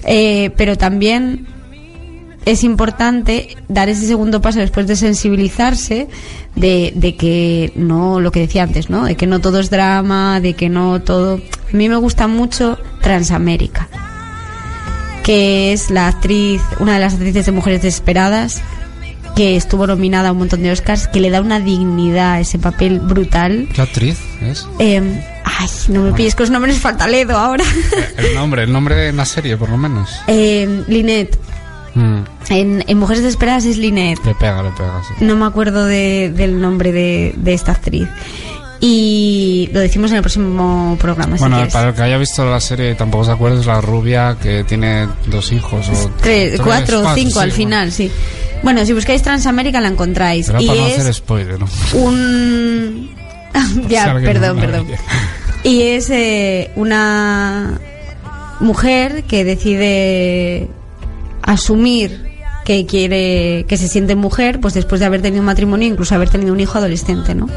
[0.03, 1.47] Eh, pero también
[2.51, 6.07] es importante dar ese segundo paso después de sensibilizarse
[6.55, 10.39] de, de que no lo que decía antes no de que no todo es drama
[10.39, 11.35] de que no todo.
[11.73, 13.87] A mí me gusta mucho Transamérica
[15.23, 18.61] que es la actriz una de las actrices de Mujeres Desesperadas
[19.35, 22.57] que estuvo nominada a un montón de Oscars que le da una dignidad a ese
[22.57, 23.67] papel brutal.
[23.71, 24.65] ¿Qué actriz es?
[24.79, 27.63] Eh, ay no me pilles con los nombres falta Ledo ahora.
[28.17, 30.09] El nombre, el nombre de la serie, por lo menos.
[30.27, 31.37] eh, Lynette.
[31.93, 35.23] Mm, en, en Mujeres Desesperadas es Lynette le pega, le pega, sí.
[35.25, 38.07] no me acuerdo de- del nombre de, de esta actriz.
[38.79, 41.35] Y lo decimos en el próximo programa.
[41.37, 44.37] Bueno, para el que haya visto la serie y tampoco se acuerda, es la rubia
[44.39, 45.89] que tiene dos hijos.
[45.89, 47.53] O Tres, cuatro o cinco sí, al bueno.
[47.53, 48.11] final, sí.
[48.61, 50.49] Bueno, si buscáis Transamérica la encontráis.
[50.59, 51.67] Y para no es hacer spoiler, ¿no?
[51.93, 53.09] un...
[53.89, 54.87] Ya, perdón, perdón.
[55.63, 57.79] Y es eh, una
[58.59, 60.67] mujer que decide
[61.41, 62.26] asumir
[62.67, 66.29] que quiere que se siente mujer pues después de haber tenido un matrimonio incluso haber
[66.29, 67.47] tenido un hijo adolescente no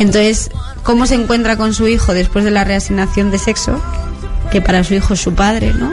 [0.00, 0.50] entonces
[0.82, 3.80] cómo se encuentra con su hijo después de la reasignación de sexo
[4.50, 5.92] que para su hijo es su padre no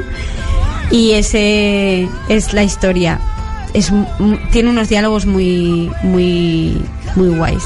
[0.91, 3.19] y ese es la historia.
[3.73, 3.91] Es
[4.51, 6.81] tiene unos diálogos muy muy
[7.15, 7.63] muy guays.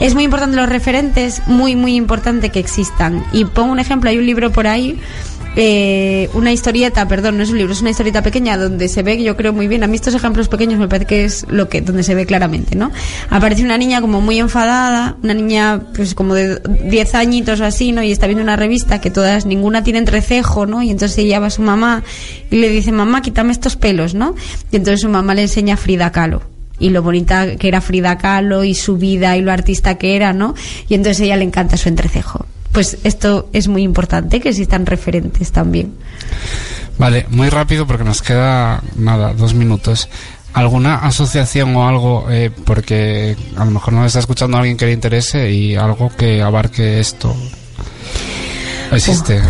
[0.00, 3.24] Es muy importante los referentes muy muy importante que existan.
[3.32, 5.00] Y pongo un ejemplo hay un libro por ahí
[5.56, 9.22] eh, una historieta, perdón, no es un libro, es una historieta pequeña donde se ve,
[9.22, 11.80] yo creo muy bien, a mí estos ejemplos pequeños me parece que es lo que,
[11.80, 12.90] donde se ve claramente, ¿no?
[13.30, 17.92] Aparece una niña como muy enfadada, una niña pues como de 10 añitos o así,
[17.92, 18.02] ¿no?
[18.02, 20.82] Y está viendo una revista que todas, ninguna tiene entrecejo, ¿no?
[20.82, 22.04] Y entonces ella va a su mamá
[22.50, 24.34] y le dice, mamá, quítame estos pelos, ¿no?
[24.70, 26.42] Y entonces su mamá le enseña a Frida Kahlo
[26.78, 30.32] y lo bonita que era Frida Kahlo y su vida y lo artista que era,
[30.32, 30.54] ¿no?
[30.88, 32.46] Y entonces ella le encanta su entrecejo.
[32.72, 35.94] Pues esto es muy importante que existan referentes también.
[36.98, 40.08] Vale, muy rápido porque nos queda nada, dos minutos.
[40.52, 44.92] ¿Alguna asociación o algo, eh, porque a lo mejor nos está escuchando alguien que le
[44.92, 47.34] interese y algo que abarque esto?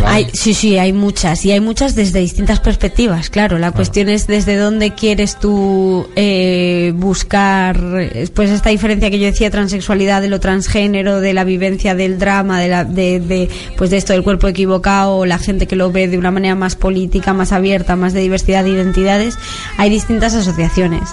[0.04, 1.44] Hay, sí, sí, hay muchas.
[1.44, 3.58] Y hay muchas desde distintas perspectivas, claro.
[3.58, 9.26] La cuestión es desde dónde quieres tú eh, buscar eh, pues esta diferencia que yo
[9.26, 13.90] decía, transexualidad, de lo transgénero, de la vivencia del drama, de, la, de, de, pues
[13.90, 17.32] de esto del cuerpo equivocado, la gente que lo ve de una manera más política,
[17.32, 19.36] más abierta, más de diversidad de identidades.
[19.76, 21.08] Hay distintas asociaciones.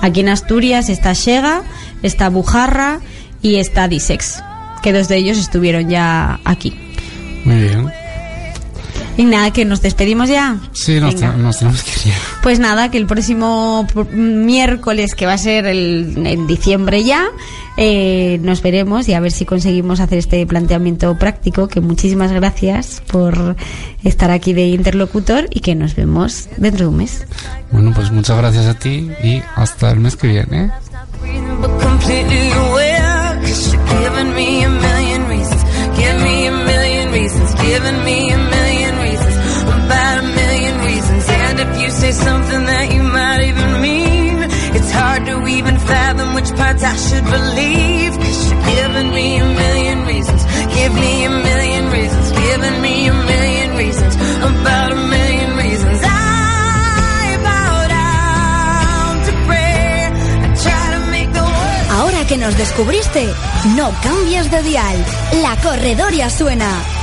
[0.00, 1.62] Aquí en Asturias está Shega,
[2.02, 3.00] está Bujarra
[3.42, 4.42] y está Disex,
[4.82, 6.89] que dos de ellos estuvieron ya aquí.
[7.44, 7.90] Muy bien.
[9.16, 10.56] Y nada, que nos despedimos ya.
[10.72, 12.14] Sí, nos, nos tenemos que ir.
[12.14, 12.18] ya.
[12.42, 17.26] Pues nada, que el próximo pr- miércoles, que va a ser el, en diciembre ya,
[17.76, 21.68] eh, nos veremos y a ver si conseguimos hacer este planteamiento práctico.
[21.68, 23.56] Que muchísimas gracias por
[24.04, 27.26] estar aquí de interlocutor y que nos vemos dentro de un mes.
[27.72, 30.70] Bueno, pues muchas gracias a ti y hasta el mes que viene.
[37.70, 39.36] Giving me a million reasons.
[39.62, 41.24] About a million reasons.
[41.28, 44.36] And if you say something that you might even mean,
[44.76, 48.12] it's hard to even fathom which parts I should believe.
[48.18, 50.42] Cause you're giving me a million reasons.
[50.76, 52.26] Give me a million reasons.
[52.32, 54.14] Giving me a million reasons.
[54.50, 56.00] About a million reasons.
[56.02, 56.30] I
[62.30, 63.26] que nos descubriste,
[63.76, 65.04] no cambies de dial.
[65.42, 66.99] La corredoria suena.